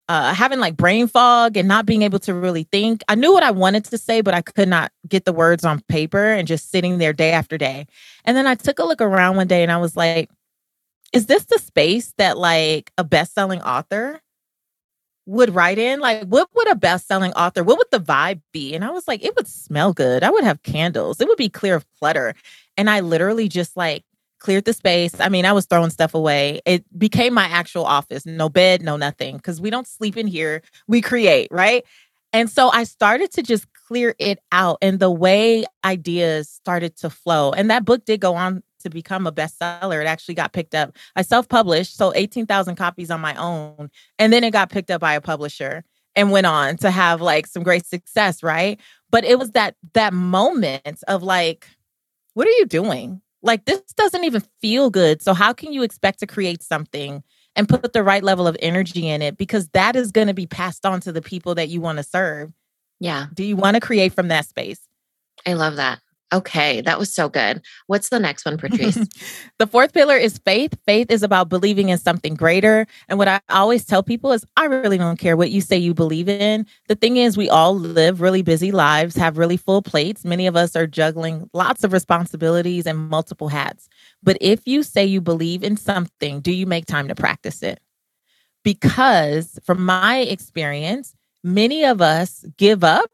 [0.09, 3.03] uh, having like brain fog and not being able to really think.
[3.09, 5.81] I knew what I wanted to say, but I could not get the words on
[5.89, 7.87] paper and just sitting there day after day.
[8.25, 10.31] And then I took a look around one day and I was like,
[11.17, 14.21] is this the space that like a best-selling author
[15.25, 15.99] would write in?
[15.99, 18.75] Like what would a best-selling author what would the vibe be?
[18.75, 20.23] And i was like it would smell good.
[20.23, 21.21] I would have candles.
[21.21, 22.35] It would be clear of clutter.
[22.77, 24.05] And i literally just like
[24.41, 25.19] cleared the space.
[25.19, 26.61] I mean i was throwing stuff away.
[26.67, 28.27] It became my actual office.
[28.27, 30.61] No bed no nothing because we don't sleep in here.
[30.87, 31.83] We create right?
[32.35, 37.09] And so i started to just clear it out and the way ideas started to
[37.09, 40.01] flow and that book did go on to become a bestseller.
[40.01, 40.97] It actually got picked up.
[41.15, 43.91] I self published, so 18,000 copies on my own.
[44.19, 45.85] And then it got picked up by a publisher
[46.15, 48.81] and went on to have like some great success, right?
[49.11, 51.69] But it was that that moment of like,
[52.35, 53.21] what are you doing?
[53.43, 55.23] Like this doesn't even feel good.
[55.23, 57.23] So how can you expect to create something
[57.57, 60.47] and put the right level of energy in it because that is going to be
[60.47, 62.53] passed on to the people that you want to serve.
[63.01, 63.27] Yeah.
[63.35, 64.81] Do you want to create from that space?
[65.47, 66.01] I love that.
[66.33, 67.63] Okay, that was so good.
[67.87, 68.97] What's the next one, Patrice?
[69.59, 70.77] the fourth pillar is faith.
[70.85, 72.87] Faith is about believing in something greater.
[73.09, 75.95] And what I always tell people is I really don't care what you say you
[75.95, 76.67] believe in.
[76.89, 80.25] The thing is, we all live really busy lives, have really full plates.
[80.25, 83.89] Many of us are juggling lots of responsibilities and multiple hats.
[84.21, 87.79] But if you say you believe in something, do you make time to practice it?
[88.65, 93.13] Because from my experience, many of us give up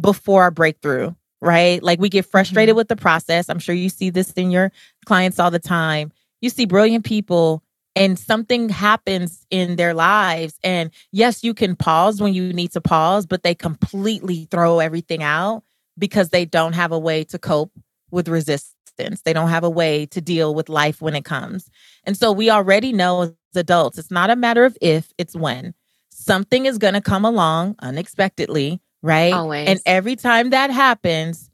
[0.00, 1.82] before our breakthrough right?
[1.82, 2.78] Like we get frustrated mm-hmm.
[2.78, 3.48] with the process.
[3.48, 4.72] I'm sure you see this in your
[5.06, 6.12] clients all the time.
[6.40, 7.62] You see brilliant people
[7.96, 10.58] and something happens in their lives.
[10.62, 15.22] And yes, you can pause when you need to pause, but they completely throw everything
[15.22, 15.64] out
[15.98, 17.72] because they don't have a way to cope
[18.10, 19.22] with resistance.
[19.22, 21.70] They don't have a way to deal with life when it comes.
[22.04, 25.74] And so we already know as adults, it's not a matter of if, it's when.
[26.10, 29.32] Something is going to come along unexpectedly right?
[29.32, 29.68] Always.
[29.68, 31.50] And every time that happens,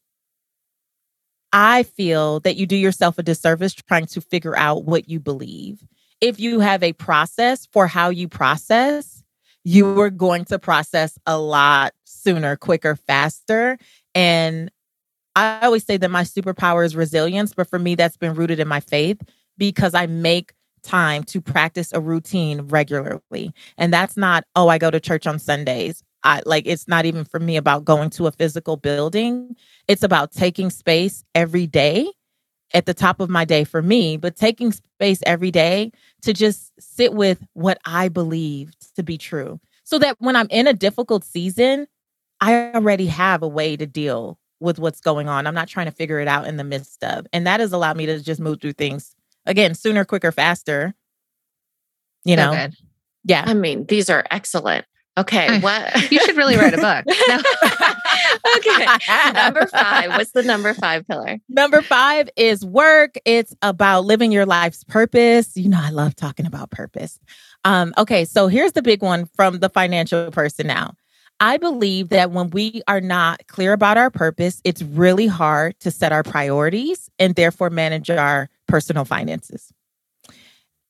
[1.52, 5.82] I feel that you do yourself a disservice trying to figure out what you believe.
[6.20, 9.22] If you have a process for how you process,
[9.64, 13.78] you are going to process a lot sooner, quicker, faster.
[14.14, 14.70] And
[15.34, 18.68] I always say that my superpower is resilience, but for me, that's been rooted in
[18.68, 19.20] my faith
[19.58, 23.52] because I make time to practice a routine regularly.
[23.76, 26.02] And that's not, oh, I go to church on Sundays.
[26.26, 29.56] I like it's not even for me about going to a physical building.
[29.86, 32.10] It's about taking space every day
[32.74, 36.72] at the top of my day for me, but taking space every day to just
[36.80, 39.60] sit with what I believe to be true.
[39.84, 41.86] So that when I'm in a difficult season,
[42.40, 45.46] I already have a way to deal with what's going on.
[45.46, 47.26] I'm not trying to figure it out in the midst of.
[47.32, 49.14] And that has allowed me to just move through things
[49.46, 50.92] again sooner, quicker, faster.
[52.24, 52.68] You know.
[53.24, 53.44] Yeah.
[53.46, 54.86] I mean, these are excellent.
[55.18, 56.10] Okay, what?
[56.12, 57.16] you should really write a book.
[57.28, 57.42] No.
[58.56, 58.86] okay,
[59.32, 60.10] number five.
[60.10, 61.38] What's the number five pillar?
[61.48, 63.16] Number five is work.
[63.24, 65.56] It's about living your life's purpose.
[65.56, 67.18] You know, I love talking about purpose.
[67.64, 70.94] Um, okay, so here's the big one from the financial person now.
[71.40, 75.90] I believe that when we are not clear about our purpose, it's really hard to
[75.90, 79.72] set our priorities and therefore manage our personal finances.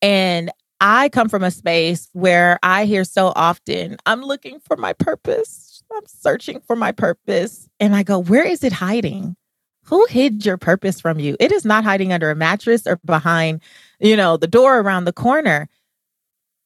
[0.03, 4.93] And I come from a space where I hear so often, I'm looking for my
[4.93, 5.83] purpose.
[5.95, 7.69] I'm searching for my purpose.
[7.81, 9.37] And I go, where is it hiding?
[9.85, 11.37] Who hid your purpose from you?
[11.41, 13.62] It is not hiding under a mattress or behind,
[14.01, 15.69] you know, the door around the corner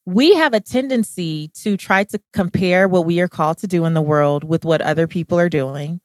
[0.07, 3.95] we have a tendency to try to compare what we are called to do in
[3.95, 6.01] the world with what other people are doing.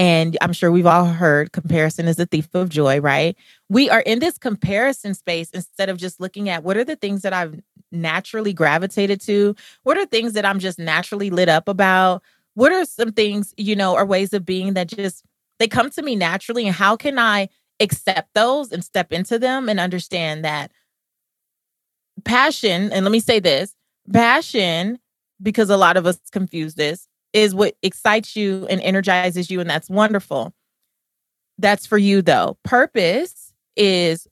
[0.00, 3.36] And I'm sure we've all heard comparison is a thief of joy, right?
[3.68, 7.20] We are in this comparison space instead of just looking at what are the things
[7.20, 7.60] that I've
[7.92, 9.54] naturally gravitated to?
[9.82, 12.22] What are things that I'm just naturally lit up about?
[12.54, 15.22] What are some things, you know, or ways of being that just
[15.58, 16.66] they come to me naturally?
[16.66, 20.72] And how can I accept those and step into them and understand that
[22.24, 23.74] passion, and let me say this
[24.10, 24.98] passion,
[25.42, 29.68] because a lot of us confuse this, is what excites you and energizes you, and
[29.68, 30.52] that's wonderful.
[31.58, 32.58] That's for you, though.
[32.64, 34.26] Purpose is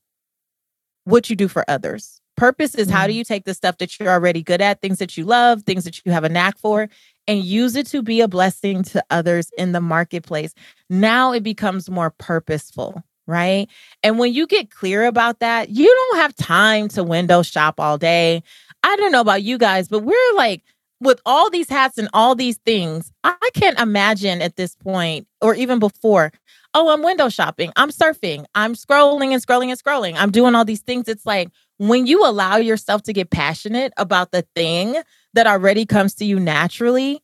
[1.05, 2.21] what you do for others.
[2.37, 2.97] Purpose is mm-hmm.
[2.97, 3.19] how do mm-hmm.
[3.19, 6.05] you take the stuff that you're already good at, things that you love, things that
[6.05, 6.89] you have a knack for,
[7.27, 10.55] and use it to be a blessing to others in the marketplace.
[10.89, 13.69] Now it becomes more purposeful right?
[14.03, 17.99] And when you get clear about that, you don't have time to window shop all
[17.99, 18.43] day.
[18.83, 20.65] I don't know about you guys, but we're like,
[21.01, 25.55] with all these hats and all these things, I can't imagine at this point or
[25.55, 26.33] even before,
[26.75, 30.65] oh, I'm window shopping, I'm surfing, I'm scrolling and scrolling and scrolling, I'm doing all
[30.65, 31.09] these things.
[31.09, 34.97] It's like when you allow yourself to get passionate about the thing
[35.35, 37.23] that already comes to you naturally,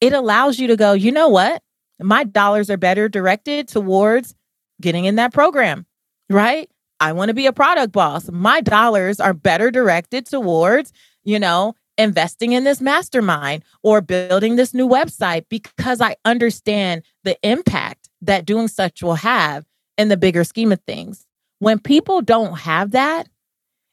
[0.00, 1.62] it allows you to go, you know what?
[2.00, 4.34] My dollars are better directed towards
[4.80, 5.86] getting in that program,
[6.28, 6.68] right?
[7.00, 8.28] I want to be a product boss.
[8.30, 14.74] My dollars are better directed towards, you know, investing in this mastermind or building this
[14.74, 19.64] new website because I understand the impact that doing such will have
[19.96, 21.26] in the bigger scheme of things.
[21.58, 23.28] When people don't have that,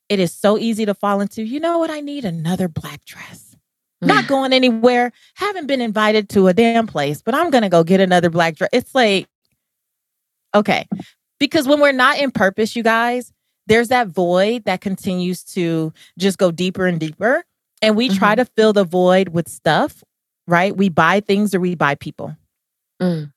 [0.10, 3.56] it is so easy to fall into, you know what, I need another black dress.
[4.02, 4.08] Hmm.
[4.08, 7.84] Not going anywhere, haven't been invited to a damn place, but I'm going to go
[7.84, 8.72] get another black dress.
[8.74, 9.28] It's like,
[10.54, 10.88] Okay.
[11.40, 13.32] Because when we're not in purpose, you guys,
[13.68, 17.44] there's that void that continues to just go deeper and deeper.
[17.82, 18.18] And we mm-hmm.
[18.18, 20.04] try to fill the void with stuff,
[20.48, 20.76] right?
[20.76, 22.36] We buy things or we buy people.
[23.02, 23.34] Mm.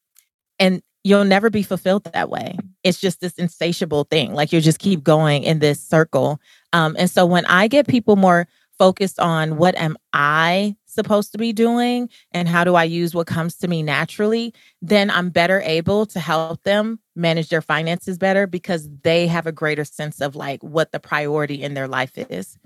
[0.59, 2.57] And you'll never be fulfilled that way.
[2.83, 4.35] It's just this insatiable thing.
[4.35, 6.41] Like you just keep going in this circle.
[6.73, 11.39] Um, and so when I get people more focused on what am I supposed to
[11.39, 15.61] be doing and how do I use what comes to me naturally, then I'm better
[15.61, 20.35] able to help them manage their finances better because they have a greater sense of
[20.35, 22.57] like what the priority in their life is.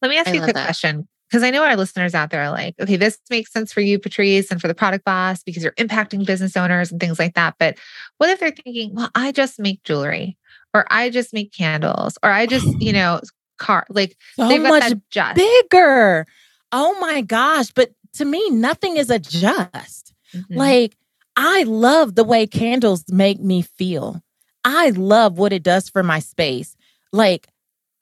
[0.00, 0.64] Let me ask I you a quick that.
[0.64, 3.80] question because I know our listeners out there are like, okay, this makes sense for
[3.80, 7.32] you, Patrice, and for the product boss because you're impacting business owners and things like
[7.36, 7.54] that.
[7.58, 7.78] But
[8.18, 10.36] what if they're thinking, well, I just make jewelry
[10.74, 13.18] or I just make candles or I just, you know,
[13.56, 13.86] car.
[13.88, 15.36] Like so they've got much just.
[15.36, 16.26] bigger.
[16.70, 17.70] Oh my gosh.
[17.70, 20.12] But to me, nothing is a just.
[20.34, 20.54] Mm-hmm.
[20.54, 20.98] Like
[21.34, 24.22] I love the way candles make me feel.
[24.66, 26.76] I love what it does for my space.
[27.10, 27.48] Like,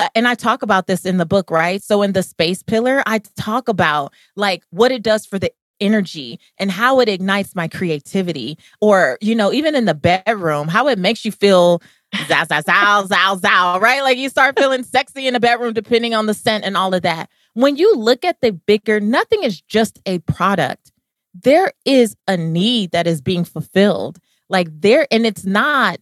[0.01, 1.83] Uh, and I talk about this in the book, right?
[1.83, 6.41] So in the space pillar, I talk about like what it does for the energy
[6.59, 10.99] and how it ignites my creativity or you know even in the bedroom how it
[10.99, 11.81] makes you feel
[12.29, 14.03] zow, zow, zow, zow, zow, right?
[14.03, 17.03] Like you start feeling sexy in the bedroom depending on the scent and all of
[17.03, 17.31] that.
[17.55, 20.93] When you look at the bigger, nothing is just a product.
[21.35, 24.19] There is a need that is being fulfilled.
[24.49, 25.99] Like there, and it's not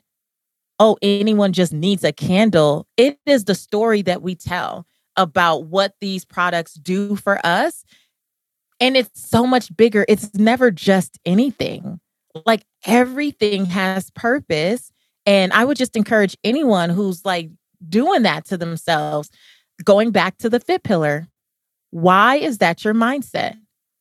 [0.79, 2.87] oh, anyone just needs a candle.
[2.97, 7.85] It is the story that we tell about what these products do for us.
[8.81, 10.05] And it's so much bigger.
[10.09, 11.99] It's never just anything.
[12.47, 14.93] Like everything has purpose.
[15.27, 17.51] And I would just encourage anyone who's like
[17.89, 19.31] doing that to themselves,
[19.85, 21.27] going back to the fit pillar.
[21.91, 23.57] Why is that your mindset?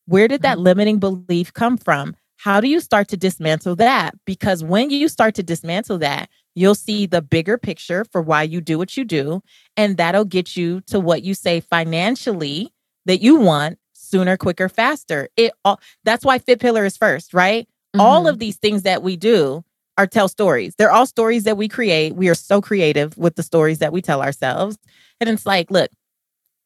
[0.06, 0.64] Where did that mm-hmm.
[0.64, 2.16] limiting belief come from?
[2.38, 4.16] How do you start to dismantle that?
[4.26, 8.62] Because when you start to dismantle that, you'll see the bigger picture for why you
[8.62, 9.42] do what you do.
[9.76, 12.72] And that'll get you to what you say financially
[13.06, 15.30] that you want sooner, quicker, faster.
[15.36, 17.68] It all that's why Fit Pillar is first, right?
[17.96, 18.02] Mm-hmm.
[18.02, 19.64] All of these things that we do
[19.98, 20.76] are tell stories.
[20.78, 22.16] They're all stories that we create.
[22.16, 24.78] We are so creative with the stories that we tell ourselves.
[25.20, 25.90] And it's like, look,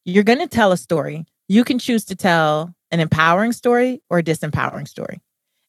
[0.03, 1.25] you're going to tell a story.
[1.47, 5.21] You can choose to tell an empowering story or a disempowering story.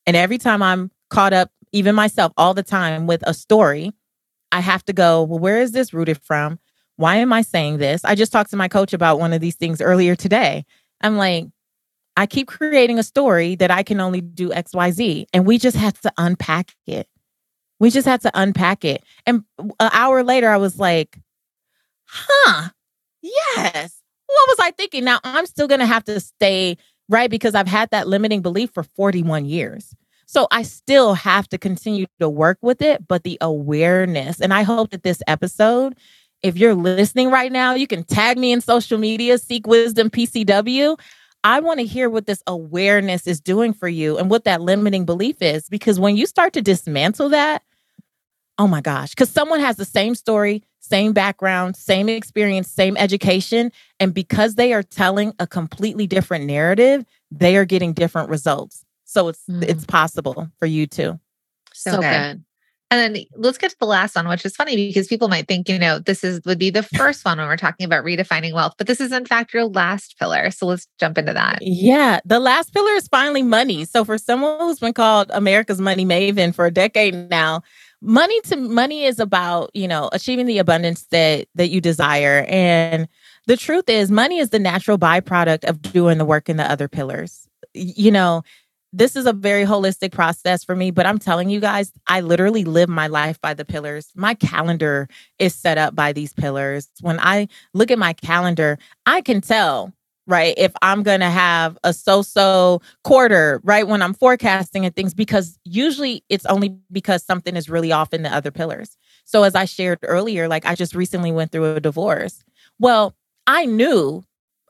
[0.07, 3.93] And every time I'm caught up, even myself, all the time with a story,
[4.51, 6.59] I have to go, well, where is this rooted from?
[6.97, 8.05] Why am I saying this?
[8.05, 10.65] I just talked to my coach about one of these things earlier today.
[11.01, 11.47] I'm like,
[12.17, 15.25] I keep creating a story that I can only do XYZ.
[15.33, 17.09] And we just have to unpack it.
[17.81, 19.03] We just had to unpack it.
[19.27, 21.19] And an hour later, I was like,
[22.05, 22.69] huh,
[23.23, 24.01] yes.
[24.27, 25.05] What was I thinking?
[25.05, 26.77] Now I'm still going to have to stay
[27.09, 27.31] right?
[27.31, 29.95] Because I've had that limiting belief for 41 years.
[30.27, 34.63] So I still have to continue to work with it, but the awareness, and I
[34.63, 35.95] hope that this episode,
[36.43, 40.99] if you're listening right now, you can tag me in social media, Seek Wisdom PCW.
[41.45, 45.05] I want to hear what this awareness is doing for you and what that limiting
[45.05, 45.69] belief is.
[45.69, 47.63] Because when you start to dismantle that,
[48.59, 53.73] oh my gosh, because someone has the same story, same background, same experience, same education.
[53.99, 58.85] And because they are telling a completely different narrative, they are getting different results.
[59.05, 59.63] So it's mm.
[59.63, 61.19] it's possible for you too.
[61.73, 62.11] So, so good.
[62.11, 62.45] good.
[62.91, 65.67] And then let's get to the last one, which is funny because people might think,
[65.67, 68.75] you know, this is would be the first one when we're talking about redefining wealth,
[68.77, 70.51] but this is in fact your last pillar.
[70.51, 71.61] So let's jump into that.
[71.63, 73.87] Yeah, the last pillar is finally money.
[73.87, 77.63] So for someone who's been called America's money maven for a decade now,
[78.03, 82.45] money to money is about you know achieving the abundance that that you desire.
[82.49, 83.09] And
[83.47, 86.89] the truth is money is the natural byproduct of doing the work in the other
[86.89, 87.49] pillars.
[87.73, 88.43] You know
[88.93, 92.63] this is a very holistic process for me but i'm telling you guys i literally
[92.63, 94.13] live my life by the pillars.
[94.15, 96.91] My calendar is set up by these pillars.
[97.01, 99.93] When i look at my calendar i can tell
[100.27, 100.55] right?
[100.57, 103.87] If I'm going to have a so so quarter, right?
[103.87, 108.23] When I'm forecasting and things, because usually it's only because something is really off in
[108.23, 108.97] the other pillars.
[109.25, 112.43] So, as I shared earlier, like I just recently went through a divorce.
[112.79, 113.15] Well,
[113.47, 114.23] I knew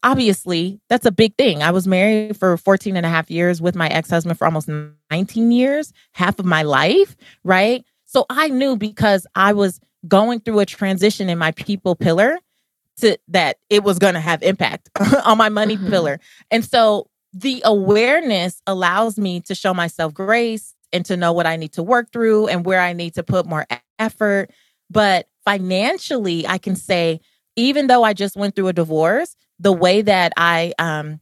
[0.03, 1.63] obviously that's a big thing.
[1.63, 4.69] I was married for 14 and a half years with my ex husband for almost
[5.11, 7.85] 19 years, half of my life, right?
[8.05, 12.39] So I knew because I was going through a transition in my people pillar
[12.99, 14.91] to that it was going to have impact
[15.25, 15.89] on my money mm-hmm.
[15.89, 16.21] pillar.
[16.51, 21.57] And so the awareness allows me to show myself grace and to know what I
[21.57, 23.67] need to work through and where I need to put more
[23.99, 24.51] effort.
[24.91, 27.21] But financially, I can say,
[27.57, 31.21] even though I just went through a divorce, the way that I um,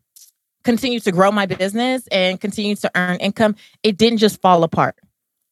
[0.65, 4.97] continue to grow my business and continue to earn income, it didn't just fall apart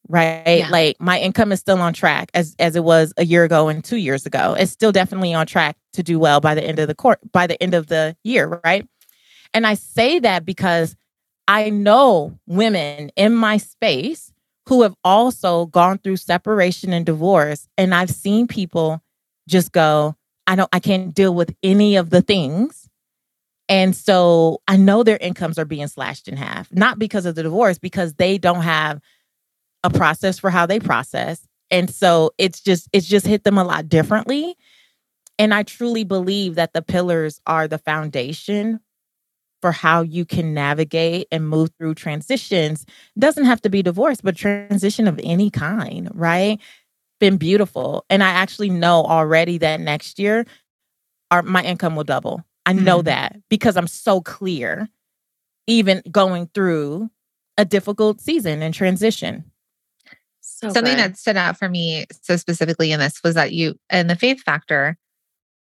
[0.08, 0.58] right?
[0.60, 0.68] Yeah.
[0.70, 3.84] like my income is still on track as as it was a year ago and
[3.84, 4.54] 2 years ago.
[4.58, 7.46] It's still definitely on track to do well by the end of the court by
[7.46, 8.86] the end of the year right?
[9.54, 10.94] And i say that because
[11.46, 14.32] i know women in my space
[14.66, 19.02] who have also gone through separation and divorce and i've seen people
[19.48, 20.14] just go
[20.46, 22.88] i don't i can't deal with any of the things.
[23.70, 27.42] And so i know their incomes are being slashed in half not because of the
[27.42, 29.00] divorce because they don't have
[29.88, 31.46] a process for how they process.
[31.70, 34.56] And so it's just it's just hit them a lot differently.
[35.38, 38.80] And I truly believe that the pillars are the foundation
[39.60, 42.84] for how you can navigate and move through transitions.
[43.16, 46.58] It doesn't have to be divorce, but transition of any kind, right?
[47.18, 48.04] Been beautiful.
[48.08, 50.46] And I actually know already that next year
[51.30, 52.42] our my income will double.
[52.66, 53.06] I know mm-hmm.
[53.06, 54.88] that because I'm so clear
[55.66, 57.10] even going through
[57.56, 59.44] a difficult season and transition.
[60.60, 60.98] So Something good.
[60.98, 64.42] that stood out for me so specifically in this was that you and the faith
[64.42, 64.96] factor,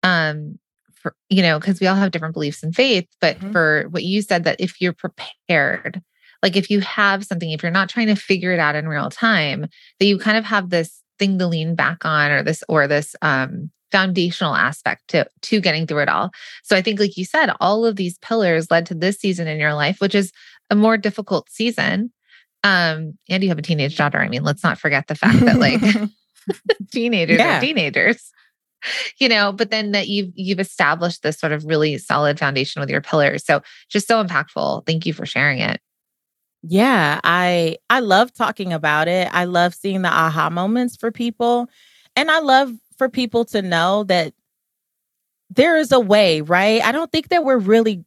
[0.04, 0.60] um,
[0.94, 3.52] for you know, because we all have different beliefs in faith, but mm-hmm.
[3.52, 6.04] for what you said that if you're prepared,
[6.44, 9.10] like if you have something, if you're not trying to figure it out in real
[9.10, 9.68] time,
[10.00, 13.16] that you kind of have this thing to lean back on or this or this
[13.24, 16.30] um foundational aspect to to getting through it all.
[16.64, 19.60] So I think like you said all of these pillars led to this season in
[19.60, 20.32] your life which is
[20.70, 22.12] a more difficult season
[22.66, 24.20] um, and you have a teenage daughter.
[24.20, 25.82] I mean, let's not forget the fact that like
[26.92, 27.58] teenagers yeah.
[27.58, 28.32] are teenagers.
[29.20, 32.90] You know, but then that you've you've established this sort of really solid foundation with
[32.90, 33.46] your pillars.
[33.46, 34.86] So just so impactful.
[34.86, 35.80] Thank you for sharing it.
[36.64, 39.28] Yeah, I I love talking about it.
[39.32, 41.70] I love seeing the aha moments for people.
[42.16, 44.34] And I love for people to know that
[45.52, 46.84] there is a way, right?
[46.84, 48.04] I don't think that we're really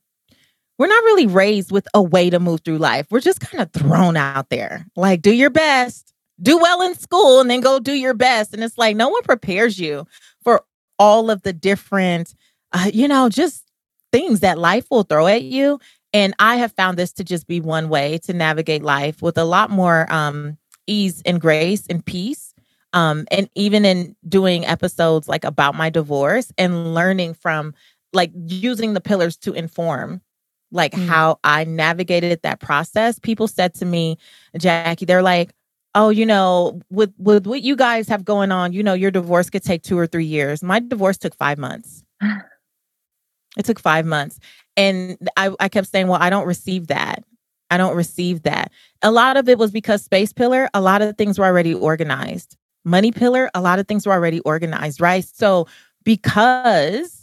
[0.78, 3.06] we're not really raised with a way to move through life.
[3.10, 4.86] We're just kind of thrown out there.
[4.96, 8.54] Like do your best, do well in school and then go do your best.
[8.54, 10.06] And it's like no one prepares you
[10.42, 10.64] for
[10.98, 12.34] all of the different
[12.72, 13.64] uh, you know, just
[14.12, 15.80] things that life will throw at you.
[16.12, 19.44] And I have found this to just be one way to navigate life with a
[19.44, 20.56] lot more um,
[20.86, 22.54] ease and grace and peace
[22.92, 27.74] um, and even in doing episodes like about my divorce and learning from
[28.12, 30.22] like using the pillars to inform
[30.70, 31.06] like mm.
[31.06, 33.18] how I navigated that process.
[33.18, 34.18] People said to me,
[34.56, 35.52] Jackie, they're like,
[35.94, 39.50] oh, you know, with with what you guys have going on, you know, your divorce
[39.50, 40.62] could take two or three years.
[40.62, 42.02] My divorce took five months.
[43.56, 44.38] it took five months.
[44.76, 47.24] And I, I kept saying, well, I don't receive that.
[47.70, 48.70] I don't receive that.
[49.02, 52.56] A lot of it was because Space Pillar, a lot of things were already organized
[52.88, 55.24] money pillar, a lot of things were already organized, right?
[55.24, 55.66] So
[56.04, 57.17] because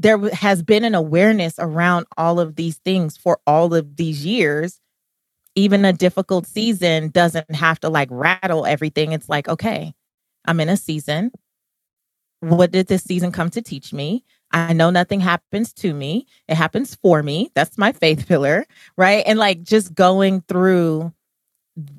[0.00, 4.80] there has been an awareness around all of these things for all of these years,
[5.54, 9.12] even a difficult season doesn't have to like rattle everything.
[9.12, 9.92] It's like, okay,
[10.46, 11.32] I'm in a season.
[12.40, 14.24] What did this season come to teach me?
[14.52, 17.50] I know nothing happens to me, it happens for me.
[17.54, 18.64] That's my faith pillar,
[18.96, 19.22] right?
[19.26, 21.12] And like just going through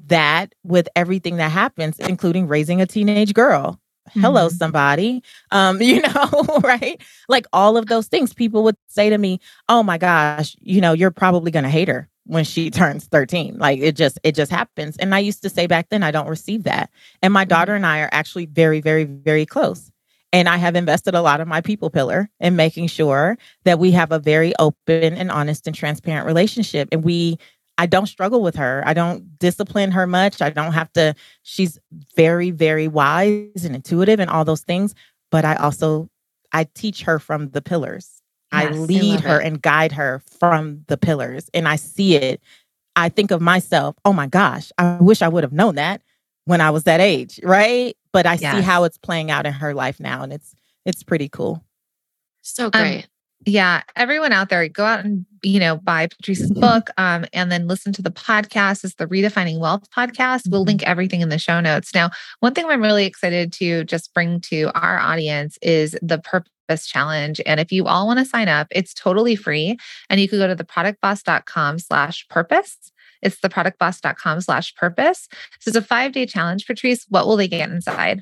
[0.07, 3.80] that with everything that happens, including raising a teenage girl.
[4.09, 4.55] Hello, mm-hmm.
[4.55, 5.23] somebody.
[5.51, 7.01] Um, you know, right?
[7.29, 8.33] Like all of those things.
[8.33, 9.39] People would say to me,
[9.69, 13.79] Oh my gosh, you know, you're probably gonna hate her when she turns 13 like
[13.79, 16.63] it just it just happens and i used to say back then i don't receive
[16.63, 16.89] that
[17.21, 19.91] and my daughter and i are actually very very very close
[20.31, 23.91] and i have invested a lot of my people pillar in making sure that we
[23.91, 27.37] have a very open and honest and transparent relationship and we
[27.81, 28.83] I don't struggle with her.
[28.85, 30.39] I don't discipline her much.
[30.39, 31.15] I don't have to.
[31.41, 31.79] She's
[32.15, 34.93] very, very wise and intuitive and all those things.
[35.31, 36.07] But I also
[36.51, 38.21] I teach her from the pillars.
[38.53, 39.47] Yes, I lead I her it.
[39.47, 41.49] and guide her from the pillars.
[41.55, 42.43] And I see it.
[42.95, 46.03] I think of myself, oh my gosh, I wish I would have known that
[46.45, 47.97] when I was that age, right?
[48.13, 48.57] But I yes.
[48.57, 50.53] see how it's playing out in her life now and it's
[50.85, 51.63] it's pretty cool.
[52.43, 53.05] So um, great.
[53.05, 53.10] Um,
[53.45, 57.67] yeah, everyone out there, go out and you know buy Patrice's book, um, and then
[57.67, 58.83] listen to the podcast.
[58.83, 60.49] It's the Redefining Wealth podcast.
[60.49, 60.67] We'll mm-hmm.
[60.67, 61.93] link everything in the show notes.
[61.93, 66.87] Now, one thing I'm really excited to just bring to our audience is the Purpose
[66.87, 67.41] Challenge.
[67.45, 69.77] And if you all want to sign up, it's totally free,
[70.09, 72.77] and you can go to theproductboss.com/slash purpose.
[73.21, 75.27] It's theproductboss.com slash purpose.
[75.59, 77.05] So it's a five day challenge, Patrice.
[77.09, 78.21] What will they get inside?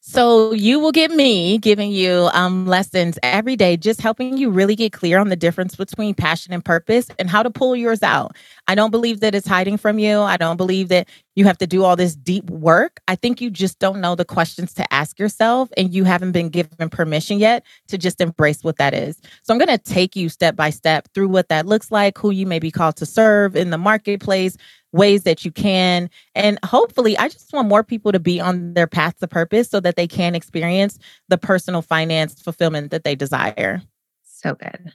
[0.00, 4.74] So you will get me giving you um, lessons every day, just helping you really
[4.74, 8.36] get clear on the difference between passion and purpose and how to pull yours out.
[8.66, 10.20] I don't believe that it's hiding from you.
[10.20, 13.00] I don't believe that you have to do all this deep work.
[13.06, 16.48] I think you just don't know the questions to ask yourself and you haven't been
[16.48, 19.20] given permission yet to just embrace what that is.
[19.42, 22.30] So I'm going to take you step by step through what that looks like, who
[22.30, 24.56] you may be called to serve in the marketplace,
[24.98, 26.10] ways that you can.
[26.34, 29.80] And hopefully, I just want more people to be on their path to purpose so
[29.80, 33.80] that they can experience the personal finance fulfillment that they desire.
[34.24, 34.92] So good.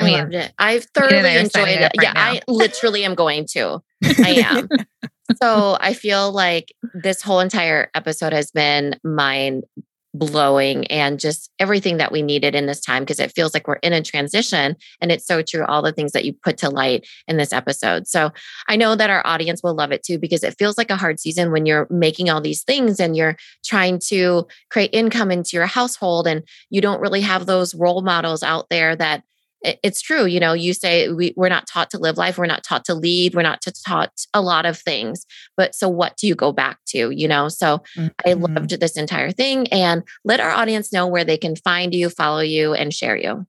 [0.00, 0.52] I, I loved it.
[0.58, 1.80] I've thoroughly enjoyed it.
[1.80, 2.32] Right yeah, now.
[2.32, 3.82] I literally am going to.
[4.04, 4.68] I am.
[5.42, 9.64] so I feel like this whole entire episode has been mind
[10.18, 13.74] blowing and just everything that we needed in this time because it feels like we're
[13.76, 17.06] in a transition and it's so true all the things that you put to light
[17.26, 18.06] in this episode.
[18.06, 18.30] So
[18.68, 21.20] I know that our audience will love it too because it feels like a hard
[21.20, 25.66] season when you're making all these things and you're trying to create income into your
[25.66, 29.22] household and you don't really have those role models out there that
[29.62, 32.62] it's true you know you say we, we're not taught to live life we're not
[32.62, 36.34] taught to lead we're not taught a lot of things but so what do you
[36.34, 38.08] go back to you know so mm-hmm.
[38.26, 42.08] i loved this entire thing and let our audience know where they can find you
[42.08, 43.46] follow you and share you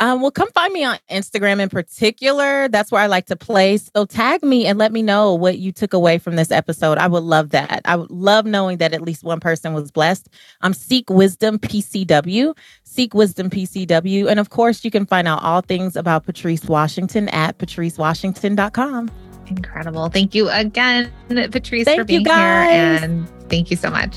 [0.00, 2.68] um, well, come find me on Instagram in particular.
[2.68, 3.76] That's where I like to play.
[3.76, 6.96] So tag me and let me know what you took away from this episode.
[6.96, 7.82] I would love that.
[7.84, 10.30] I would love knowing that at least one person was blessed.
[10.62, 12.56] I'm Seek Wisdom PCW.
[12.84, 14.26] Seek Wisdom PCW.
[14.26, 19.10] And of course, you can find out all things about Patrice Washington at patricewashington.com.
[19.48, 20.08] Incredible.
[20.08, 22.34] Thank you again, Patrice, thank for being here.
[22.34, 24.16] And thank you so much.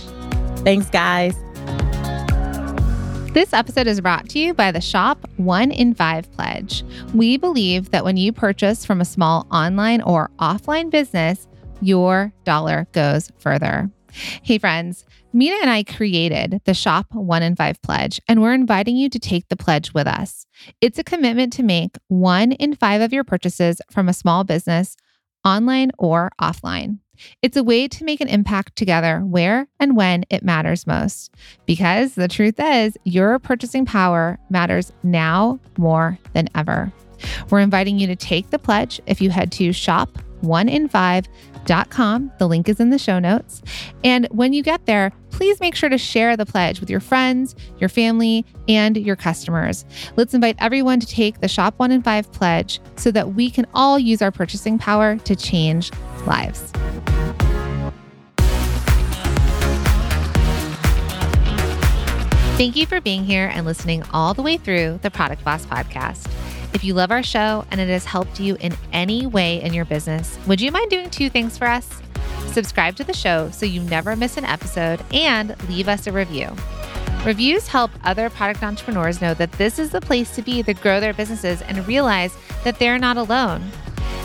[0.64, 1.36] Thanks, guys.
[3.34, 6.84] This episode is brought to you by the Shop One in Five Pledge.
[7.16, 11.48] We believe that when you purchase from a small online or offline business,
[11.82, 13.90] your dollar goes further.
[14.12, 15.04] Hey, friends,
[15.34, 19.18] Minna and I created the Shop One in Five Pledge, and we're inviting you to
[19.18, 20.46] take the pledge with us.
[20.80, 24.96] It's a commitment to make one in five of your purchases from a small business,
[25.44, 27.00] online or offline.
[27.42, 31.34] It's a way to make an impact together where and when it matters most.
[31.66, 36.92] Because the truth is, your purchasing power matters now more than ever.
[37.50, 39.72] We're inviting you to take the pledge if you head to
[41.64, 42.32] shop1in5.com.
[42.38, 43.62] The link is in the show notes.
[44.04, 47.56] And when you get there, please make sure to share the pledge with your friends,
[47.80, 49.86] your family, and your customers.
[50.16, 53.66] Let's invite everyone to take the Shop One in Five pledge so that we can
[53.74, 55.92] all use our purchasing power to change
[56.26, 56.72] lives.
[62.56, 66.30] Thank you for being here and listening all the way through the Product Boss podcast.
[66.74, 69.86] If you love our show and it has helped you in any way in your
[69.86, 72.02] business, would you mind doing two things for us?
[72.48, 76.50] Subscribe to the show so you never miss an episode and leave us a review.
[77.26, 81.00] Reviews help other product entrepreneurs know that this is the place to be to grow
[81.00, 83.64] their businesses and realize that they're not alone.